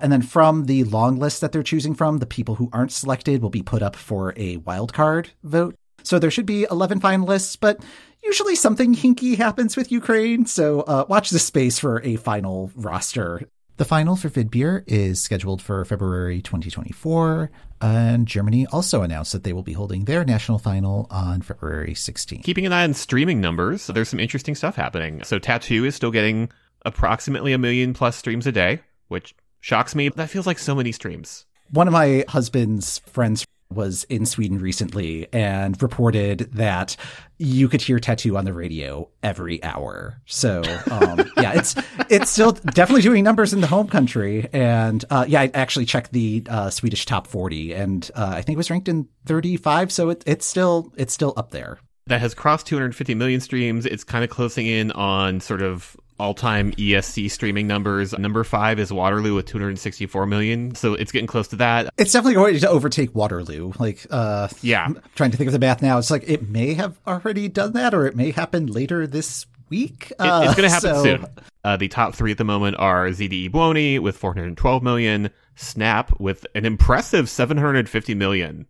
And 0.00 0.12
then 0.12 0.22
from 0.22 0.66
the 0.66 0.84
long 0.84 1.18
list 1.18 1.40
that 1.40 1.50
they're 1.50 1.62
choosing 1.64 1.94
from, 1.94 2.18
the 2.18 2.26
people 2.26 2.54
who 2.54 2.70
aren't 2.72 2.92
selected 2.92 3.42
will 3.42 3.50
be 3.50 3.62
put 3.62 3.82
up 3.82 3.96
for 3.96 4.32
a 4.36 4.58
wildcard 4.58 5.30
vote. 5.42 5.74
So 6.02 6.18
there 6.18 6.30
should 6.30 6.46
be 6.46 6.66
11 6.70 7.00
finalists, 7.00 7.56
but 7.60 7.80
usually 8.22 8.54
something 8.54 8.94
hinky 8.94 9.36
happens 9.36 9.76
with 9.76 9.92
Ukraine. 9.92 10.46
So 10.46 10.80
uh, 10.82 11.04
watch 11.08 11.30
this 11.30 11.44
space 11.44 11.78
for 11.78 12.02
a 12.02 12.16
final 12.16 12.70
roster. 12.74 13.42
The 13.78 13.84
final 13.84 14.16
for 14.16 14.28
Vidbir 14.28 14.82
is 14.88 15.20
scheduled 15.20 15.62
for 15.62 15.84
February 15.84 16.42
2024, 16.42 17.48
and 17.80 18.26
Germany 18.26 18.66
also 18.72 19.02
announced 19.02 19.30
that 19.30 19.44
they 19.44 19.52
will 19.52 19.62
be 19.62 19.72
holding 19.72 20.04
their 20.04 20.24
national 20.24 20.58
final 20.58 21.06
on 21.10 21.42
February 21.42 21.94
16th. 21.94 22.42
Keeping 22.42 22.66
an 22.66 22.72
eye 22.72 22.82
on 22.82 22.92
streaming 22.92 23.40
numbers, 23.40 23.86
there's 23.86 24.08
some 24.08 24.18
interesting 24.18 24.56
stuff 24.56 24.74
happening. 24.74 25.22
So 25.22 25.38
Tattoo 25.38 25.84
is 25.84 25.94
still 25.94 26.10
getting 26.10 26.50
approximately 26.84 27.52
a 27.52 27.58
million 27.58 27.94
plus 27.94 28.16
streams 28.16 28.48
a 28.48 28.52
day, 28.52 28.80
which 29.06 29.32
shocks 29.60 29.94
me. 29.94 30.08
That 30.08 30.28
feels 30.28 30.46
like 30.46 30.58
so 30.58 30.74
many 30.74 30.90
streams. 30.90 31.46
One 31.70 31.86
of 31.86 31.92
my 31.92 32.24
husband's 32.26 32.98
friends 32.98 33.44
was 33.70 34.04
in 34.04 34.24
Sweden 34.26 34.58
recently 34.58 35.32
and 35.32 35.80
reported 35.82 36.50
that 36.52 36.96
you 37.38 37.68
could 37.68 37.82
hear 37.82 37.98
tattoo 37.98 38.36
on 38.36 38.44
the 38.44 38.52
radio 38.52 39.08
every 39.22 39.62
hour. 39.62 40.20
So 40.26 40.62
um, 40.90 41.30
yeah, 41.36 41.52
it's 41.54 41.74
it's 42.08 42.30
still 42.30 42.52
definitely 42.52 43.02
doing 43.02 43.24
numbers 43.24 43.52
in 43.52 43.60
the 43.60 43.66
home 43.66 43.88
country. 43.88 44.48
And 44.52 45.04
uh, 45.10 45.26
yeah, 45.28 45.42
I 45.42 45.50
actually 45.54 45.84
checked 45.84 46.12
the 46.12 46.44
uh, 46.48 46.70
Swedish 46.70 47.04
top 47.06 47.26
40, 47.26 47.74
and 47.74 48.10
uh, 48.14 48.32
I 48.34 48.42
think 48.42 48.56
it 48.56 48.58
was 48.58 48.70
ranked 48.70 48.88
in 48.88 49.08
35. 49.26 49.92
So 49.92 50.10
it, 50.10 50.22
it's 50.26 50.46
still 50.46 50.92
it's 50.96 51.12
still 51.12 51.34
up 51.36 51.50
there. 51.50 51.78
That 52.06 52.20
has 52.20 52.34
crossed 52.34 52.66
250 52.66 53.14
million 53.14 53.40
streams. 53.40 53.84
It's 53.84 54.02
kind 54.02 54.24
of 54.24 54.30
closing 54.30 54.66
in 54.66 54.92
on 54.92 55.40
sort 55.40 55.60
of 55.60 55.94
all-time 56.18 56.72
ESC 56.72 57.30
streaming 57.30 57.66
numbers. 57.66 58.16
Number 58.18 58.44
five 58.44 58.78
is 58.78 58.92
Waterloo 58.92 59.34
with 59.34 59.46
264 59.46 60.26
million, 60.26 60.74
so 60.74 60.94
it's 60.94 61.12
getting 61.12 61.26
close 61.26 61.48
to 61.48 61.56
that. 61.56 61.92
It's 61.98 62.12
definitely 62.12 62.34
going 62.34 62.58
to 62.58 62.68
overtake 62.68 63.14
Waterloo. 63.14 63.72
Like, 63.78 64.06
uh, 64.10 64.48
yeah, 64.62 64.84
I'm 64.84 65.00
trying 65.14 65.30
to 65.30 65.36
think 65.36 65.48
of 65.48 65.52
the 65.52 65.58
math 65.58 65.82
now. 65.82 65.98
It's 65.98 66.10
like 66.10 66.24
it 66.28 66.48
may 66.48 66.74
have 66.74 66.98
already 67.06 67.48
done 67.48 67.72
that, 67.72 67.94
or 67.94 68.06
it 68.06 68.16
may 68.16 68.30
happen 68.30 68.66
later 68.66 69.06
this 69.06 69.46
week. 69.68 70.12
Uh, 70.18 70.42
it's 70.44 70.54
going 70.54 70.68
to 70.68 70.74
happen 70.74 70.94
so... 70.94 71.02
soon. 71.02 71.26
Uh, 71.64 71.76
the 71.76 71.88
top 71.88 72.14
three 72.14 72.30
at 72.30 72.38
the 72.38 72.44
moment 72.44 72.76
are 72.78 73.08
ZDE 73.08 73.50
Buoni 73.52 73.98
with 73.98 74.16
412 74.16 74.82
million, 74.82 75.30
Snap 75.54 76.18
with 76.20 76.46
an 76.54 76.64
impressive 76.64 77.28
750 77.28 78.14
million. 78.14 78.66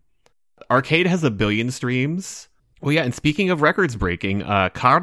Arcade 0.71 1.07
has 1.07 1.23
a 1.23 1.31
billion 1.31 1.71
streams. 1.71 2.48
Well, 2.81 2.93
yeah, 2.93 3.03
and 3.03 3.14
speaking 3.14 3.51
of 3.51 3.61
records 3.61 3.97
breaking, 3.97 4.45
uh, 4.45 4.69
Cha 4.69 5.01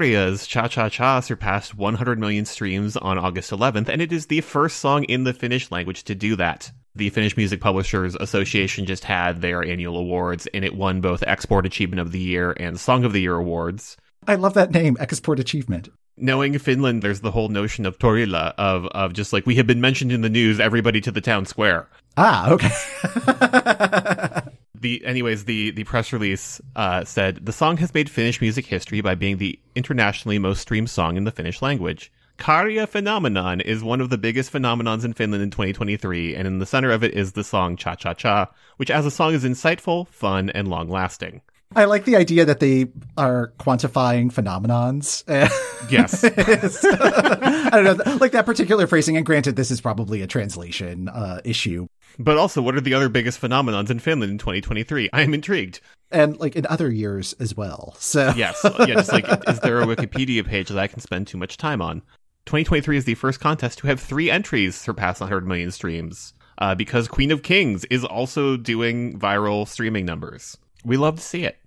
Cha 0.67 0.89
Cha 0.89 1.19
surpassed 1.19 1.75
100 1.75 2.17
million 2.19 2.45
streams 2.45 2.95
on 2.95 3.17
August 3.17 3.51
11th, 3.51 3.89
and 3.89 4.01
it 4.01 4.13
is 4.13 4.27
the 4.27 4.39
first 4.41 4.77
song 4.77 5.03
in 5.05 5.25
the 5.25 5.33
Finnish 5.33 5.71
language 5.71 6.05
to 6.05 6.15
do 6.15 6.37
that. 6.37 6.71
The 6.95 7.09
Finnish 7.09 7.35
Music 7.35 7.59
Publishers 7.59 8.15
Association 8.15 8.85
just 8.85 9.03
had 9.03 9.41
their 9.41 9.61
annual 9.61 9.97
awards, 9.97 10.47
and 10.53 10.63
it 10.63 10.73
won 10.73 11.01
both 11.01 11.21
Export 11.27 11.65
Achievement 11.65 11.99
of 11.99 12.13
the 12.13 12.19
Year 12.19 12.55
and 12.57 12.79
Song 12.79 13.03
of 13.03 13.11
the 13.11 13.19
Year 13.19 13.35
awards. 13.35 13.97
I 14.25 14.35
love 14.35 14.53
that 14.53 14.71
name, 14.71 14.95
Export 15.01 15.41
Achievement. 15.41 15.89
Knowing 16.15 16.57
Finland, 16.57 17.01
there's 17.01 17.19
the 17.19 17.31
whole 17.31 17.49
notion 17.49 17.85
of 17.85 17.99
torilla, 17.99 18.53
of, 18.57 18.85
of 18.87 19.11
just 19.11 19.33
like 19.33 19.45
we 19.45 19.55
have 19.55 19.67
been 19.67 19.81
mentioned 19.81 20.13
in 20.13 20.21
the 20.21 20.29
news, 20.29 20.61
everybody 20.61 21.01
to 21.01 21.11
the 21.11 21.19
town 21.19 21.45
square. 21.45 21.89
Ah, 22.15 22.51
okay. 22.51 24.41
the 24.81 25.05
anyways 25.05 25.45
the 25.45 25.71
the 25.71 25.83
press 25.83 26.13
release 26.13 26.61
uh, 26.75 27.03
said 27.03 27.45
the 27.45 27.53
song 27.53 27.77
has 27.77 27.93
made 27.93 28.09
Finnish 28.09 28.41
music 28.41 28.65
history 28.65 29.01
by 29.01 29.15
being 29.15 29.37
the 29.37 29.59
internationally 29.75 30.39
most 30.39 30.61
streamed 30.61 30.89
song 30.89 31.17
in 31.17 31.23
the 31.23 31.31
Finnish 31.31 31.61
language. 31.61 32.11
Käärijä 32.37 32.87
Phenomenon 32.87 33.61
is 33.61 33.81
one 33.81 34.01
of 34.01 34.09
the 34.09 34.17
biggest 34.17 34.51
phenomenons 34.51 35.05
in 35.05 35.13
Finland 35.13 35.41
in 35.41 35.49
2023, 35.49 36.35
and 36.35 36.47
in 36.47 36.59
the 36.59 36.65
center 36.65 36.91
of 36.91 37.03
it 37.03 37.13
is 37.13 37.31
the 37.31 37.43
song 37.43 37.77
Cha 37.77 37.95
Cha 37.95 38.13
Cha, 38.13 38.47
which 38.75 38.91
as 38.91 39.05
a 39.05 39.11
song 39.11 39.33
is 39.33 39.45
insightful, 39.45 40.07
fun, 40.09 40.49
and 40.49 40.67
long 40.67 40.89
lasting. 40.89 41.41
I 41.75 41.85
like 41.85 42.05
the 42.05 42.15
idea 42.15 42.45
that 42.45 42.59
they 42.59 42.87
are 43.17 43.53
quantifying 43.59 44.31
phenomenons. 44.31 45.23
Yes. 45.87 46.23
I 46.23 47.69
don't 47.83 47.97
know, 47.97 48.15
like 48.15 48.31
that 48.31 48.47
particular 48.47 48.87
phrasing. 48.87 49.17
And 49.17 49.25
granted, 49.25 49.55
this 49.55 49.69
is 49.69 49.81
probably 49.81 50.23
a 50.23 50.27
translation 50.27 51.09
uh, 51.09 51.41
issue. 51.43 51.85
But 52.17 52.39
also, 52.39 52.59
what 52.59 52.75
are 52.75 52.81
the 52.81 52.95
other 52.95 53.07
biggest 53.07 53.39
phenomenons 53.39 53.91
in 53.91 53.99
Finland 53.99 54.31
in 54.31 54.37
2023? 54.39 55.09
I 55.13 55.21
am 55.21 55.35
intrigued. 55.35 55.81
And 56.09 56.39
like 56.39 56.55
in 56.55 56.65
other 56.67 56.91
years 56.91 57.33
as 57.33 57.55
well. 57.55 57.95
So 57.99 58.33
Yes. 58.35 58.65
Yeah, 58.79 58.95
just 58.95 59.11
like, 59.11 59.27
is 59.47 59.59
there 59.59 59.79
a 59.79 59.85
Wikipedia 59.85 60.43
page 60.43 60.69
that 60.69 60.79
I 60.79 60.87
can 60.87 61.01
spend 61.01 61.27
too 61.27 61.37
much 61.37 61.57
time 61.57 61.83
on? 61.83 62.01
2023 62.45 62.97
is 62.97 63.05
the 63.05 63.13
first 63.15 63.39
contest 63.39 63.77
to 63.79 63.87
have 63.87 63.99
three 63.99 64.31
entries 64.31 64.75
surpass 64.75 65.19
100 65.19 65.47
million 65.47 65.69
streams. 65.69 66.33
Uh, 66.57 66.73
because 66.73 67.07
Queen 67.07 67.31
of 67.31 67.43
Kings 67.43 67.85
is 67.85 68.03
also 68.05 68.57
doing 68.57 69.19
viral 69.19 69.67
streaming 69.67 70.05
numbers. 70.05 70.57
We 70.85 70.97
love 70.97 71.15
to 71.15 71.21
see 71.21 71.43
it. 71.45 71.57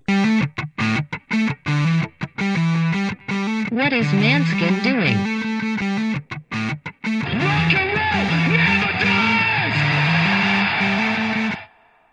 What 3.72 3.92
is 3.92 4.06
Maneskin 4.06 4.82
doing? 4.84 5.16
Rock 7.04 7.72
and 7.74 7.90
roll 7.98 8.24
never 8.56 8.92
dies! 9.04 9.74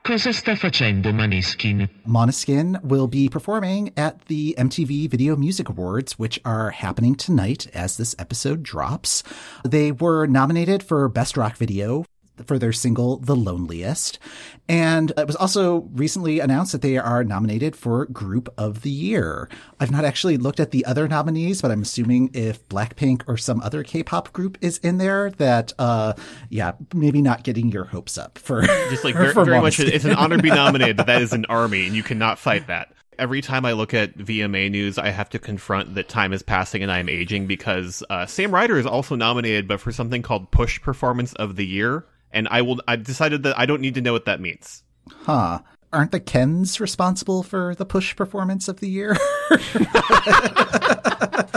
Cosa 0.03 0.33
sta 0.33 0.55
facendo 0.55 1.13
Maneskin? 1.13 1.89
Monoskin 2.07 2.83
will 2.83 3.07
be 3.07 3.29
performing 3.29 3.93
at 3.95 4.25
the 4.25 4.55
MTV 4.57 5.07
Video 5.11 5.35
Music 5.35 5.69
Awards, 5.69 6.17
which 6.17 6.39
are 6.43 6.71
happening 6.71 7.13
tonight 7.13 7.67
as 7.75 7.97
this 7.97 8.15
episode 8.17 8.63
drops. 8.63 9.21
They 9.63 9.91
were 9.91 10.25
nominated 10.25 10.81
for 10.81 11.07
Best 11.07 11.37
Rock 11.37 11.55
Video 11.57 12.03
for 12.45 12.59
their 12.59 12.73
single 12.73 13.17
The 13.17 13.35
Loneliest. 13.35 14.19
And 14.67 15.11
it 15.17 15.27
was 15.27 15.35
also 15.35 15.81
recently 15.93 16.39
announced 16.39 16.71
that 16.71 16.81
they 16.81 16.97
are 16.97 17.23
nominated 17.23 17.75
for 17.75 18.05
Group 18.05 18.53
of 18.57 18.81
the 18.81 18.89
Year. 18.89 19.47
I've 19.79 19.91
not 19.91 20.05
actually 20.05 20.37
looked 20.37 20.59
at 20.59 20.71
the 20.71 20.85
other 20.85 21.07
nominees, 21.07 21.61
but 21.61 21.71
I'm 21.71 21.83
assuming 21.83 22.31
if 22.33 22.67
Blackpink 22.67 23.23
or 23.27 23.37
some 23.37 23.61
other 23.61 23.83
K-pop 23.83 24.33
group 24.33 24.57
is 24.61 24.79
in 24.79 24.97
there, 24.97 25.31
that, 25.31 25.73
uh, 25.77 26.13
yeah, 26.49 26.73
maybe 26.93 27.21
not 27.21 27.43
getting 27.43 27.71
your 27.71 27.85
hopes 27.85 28.17
up 28.17 28.37
for 28.37 28.61
Just 28.89 29.03
like 29.03 29.15
very, 29.15 29.33
very 29.33 29.61
much, 29.61 29.79
it's 29.79 30.05
an 30.05 30.15
honor 30.15 30.37
to 30.37 30.43
be 30.43 30.49
nominated, 30.55 30.97
but 30.97 31.07
that 31.07 31.21
is 31.21 31.33
an 31.33 31.45
army, 31.45 31.85
and 31.85 31.95
you 31.95 32.03
cannot 32.03 32.39
fight 32.39 32.67
that. 32.67 32.91
Every 33.17 33.41
time 33.41 33.65
I 33.65 33.73
look 33.73 33.93
at 33.93 34.17
VMA 34.17 34.69
news, 34.71 34.97
I 34.97 35.09
have 35.09 35.29
to 35.29 35.39
confront 35.39 35.95
that 35.95 36.09
time 36.09 36.33
is 36.33 36.43
passing 36.43 36.83
and 36.83 36.91
I 36.91 36.99
am 36.99 37.07
aging 37.07 37.47
because 37.47 38.03
uh, 38.09 38.25
Sam 38.25 38.53
Ryder 38.53 38.77
is 38.77 38.85
also 38.85 39.15
nominated, 39.15 39.69
but 39.69 39.79
for 39.79 39.93
something 39.93 40.21
called 40.21 40.51
Push 40.51 40.81
Performance 40.81 41.31
of 41.33 41.55
the 41.55 41.65
Year. 41.65 42.05
And 42.35 42.47
I 42.51 42.61
will. 42.61 42.79
I 42.87 42.97
decided 42.97 43.41
that 43.43 43.57
I 43.57 43.65
don't 43.65 43.81
need 43.81 43.95
to 43.95 44.01
know 44.01 44.13
what 44.13 44.25
that 44.25 44.39
means. 44.39 44.83
Huh. 45.09 45.61
Aren't 45.91 46.11
the 46.11 46.19
Kens 46.19 46.79
responsible 46.79 47.41
for 47.41 47.73
the 47.75 47.85
push 47.85 48.15
performance 48.15 48.67
of 48.67 48.81
the 48.81 48.89
year? 48.89 49.17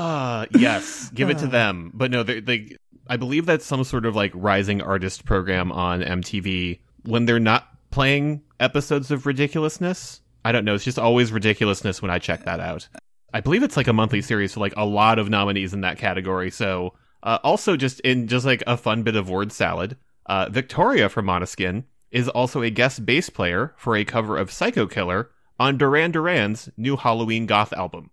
Ah, 0.00 0.46
yes, 0.52 1.10
give 1.10 1.28
it 1.28 1.38
to 1.38 1.48
them. 1.48 1.90
But 1.92 2.12
no, 2.12 2.22
they, 2.22 2.38
they. 2.38 2.76
I 3.08 3.16
believe 3.16 3.46
that's 3.46 3.66
some 3.66 3.82
sort 3.82 4.06
of 4.06 4.14
like 4.14 4.30
rising 4.32 4.80
artist 4.80 5.24
program 5.24 5.72
on 5.72 6.02
MTV 6.02 6.78
when 7.02 7.24
they're 7.24 7.40
not 7.40 7.66
playing 7.90 8.42
episodes 8.60 9.10
of 9.10 9.26
ridiculousness. 9.26 10.20
I 10.44 10.52
don't 10.52 10.64
know. 10.64 10.74
It's 10.74 10.84
just 10.84 11.00
always 11.00 11.32
ridiculousness 11.32 12.00
when 12.00 12.12
I 12.12 12.20
check 12.20 12.44
that 12.44 12.60
out. 12.60 12.88
I 13.34 13.40
believe 13.40 13.64
it's 13.64 13.76
like 13.76 13.88
a 13.88 13.92
monthly 13.92 14.22
series, 14.22 14.52
so 14.52 14.60
like 14.60 14.74
a 14.76 14.86
lot 14.86 15.18
of 15.18 15.28
nominees 15.28 15.74
in 15.74 15.80
that 15.80 15.98
category. 15.98 16.52
So 16.52 16.94
uh, 17.22 17.38
also 17.42 17.76
just 17.76 18.00
in 18.00 18.26
just 18.28 18.46
like 18.46 18.62
a 18.66 18.76
fun 18.76 19.02
bit 19.02 19.16
of 19.16 19.28
word 19.28 19.52
salad, 19.52 19.96
uh, 20.26 20.48
Victoria 20.50 21.08
from 21.08 21.26
Maneskin 21.26 21.84
is 22.10 22.28
also 22.28 22.62
a 22.62 22.70
guest 22.70 23.04
bass 23.04 23.30
player 23.30 23.74
for 23.76 23.96
a 23.96 24.04
cover 24.04 24.36
of 24.36 24.50
Psycho 24.50 24.86
Killer 24.86 25.30
on 25.58 25.76
Duran 25.76 26.10
Duran's 26.10 26.70
new 26.76 26.96
Halloween 26.96 27.46
goth 27.46 27.72
album. 27.72 28.10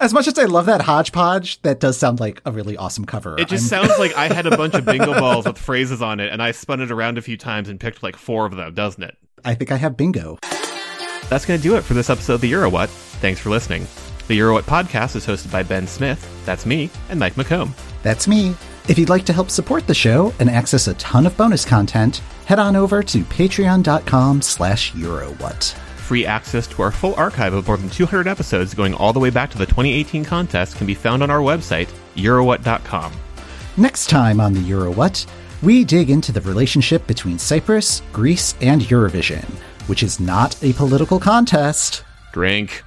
as 0.00 0.12
much 0.12 0.26
as 0.26 0.38
I 0.38 0.44
love 0.44 0.66
that 0.66 0.82
hodgepodge, 0.82 1.60
that 1.62 1.80
does 1.80 1.96
sound 1.96 2.20
like 2.20 2.40
a 2.44 2.52
really 2.52 2.76
awesome 2.76 3.04
cover. 3.04 3.38
It 3.38 3.48
just 3.48 3.68
sounds 3.68 3.98
like 3.98 4.14
I 4.14 4.32
had 4.32 4.46
a 4.46 4.56
bunch 4.56 4.74
of 4.74 4.84
bingo 4.84 5.12
balls 5.20 5.44
with 5.46 5.58
phrases 5.58 6.00
on 6.00 6.20
it, 6.20 6.32
and 6.32 6.42
I 6.42 6.52
spun 6.52 6.80
it 6.80 6.90
around 6.90 7.18
a 7.18 7.22
few 7.22 7.36
times 7.36 7.68
and 7.68 7.78
picked 7.78 8.02
like 8.02 8.16
four 8.16 8.46
of 8.46 8.56
them, 8.56 8.74
doesn't 8.74 9.02
it? 9.02 9.16
I 9.44 9.54
think 9.54 9.72
I 9.72 9.76
have 9.76 9.96
bingo. 9.96 10.38
That's 11.28 11.46
going 11.46 11.58
to 11.58 11.62
do 11.62 11.76
it 11.76 11.82
for 11.82 11.94
this 11.94 12.10
episode 12.10 12.34
of 12.34 12.40
the 12.40 12.48
Euro 12.48 12.70
What. 12.70 12.90
Thanks 12.90 13.40
for 13.40 13.50
listening. 13.50 13.86
The 14.30 14.36
Euro 14.36 14.52
What 14.52 14.66
podcast 14.66 15.16
is 15.16 15.26
hosted 15.26 15.50
by 15.50 15.64
Ben 15.64 15.88
Smith, 15.88 16.24
that's 16.46 16.64
me, 16.64 16.88
and 17.08 17.18
Mike 17.18 17.34
McComb. 17.34 17.72
That's 18.04 18.28
me. 18.28 18.54
If 18.86 18.96
you'd 18.96 19.08
like 19.08 19.24
to 19.24 19.32
help 19.32 19.50
support 19.50 19.88
the 19.88 19.92
show 19.92 20.32
and 20.38 20.48
access 20.48 20.86
a 20.86 20.94
ton 20.94 21.26
of 21.26 21.36
bonus 21.36 21.64
content, 21.64 22.18
head 22.46 22.60
on 22.60 22.76
over 22.76 23.02
to 23.02 23.24
patreon.com 23.24 24.40
slash 24.40 24.92
eurowhat. 24.92 25.72
Free 25.96 26.24
access 26.24 26.68
to 26.68 26.80
our 26.80 26.92
full 26.92 27.16
archive 27.16 27.54
of 27.54 27.66
more 27.66 27.76
than 27.76 27.90
200 27.90 28.28
episodes 28.28 28.72
going 28.72 28.94
all 28.94 29.12
the 29.12 29.18
way 29.18 29.30
back 29.30 29.50
to 29.50 29.58
the 29.58 29.66
2018 29.66 30.24
contest 30.24 30.76
can 30.76 30.86
be 30.86 30.94
found 30.94 31.24
on 31.24 31.30
our 31.30 31.40
website, 31.40 31.88
eurowhat.com. 32.14 33.12
Next 33.76 34.08
time 34.08 34.40
on 34.40 34.52
the 34.52 34.60
Eurowhat, 34.60 35.26
we 35.60 35.82
dig 35.82 36.08
into 36.08 36.30
the 36.30 36.40
relationship 36.42 37.04
between 37.08 37.36
Cyprus, 37.36 38.00
Greece, 38.12 38.54
and 38.60 38.82
Eurovision, 38.82 39.50
which 39.88 40.04
is 40.04 40.20
not 40.20 40.62
a 40.62 40.72
political 40.74 41.18
contest. 41.18 42.04
Drink. 42.32 42.84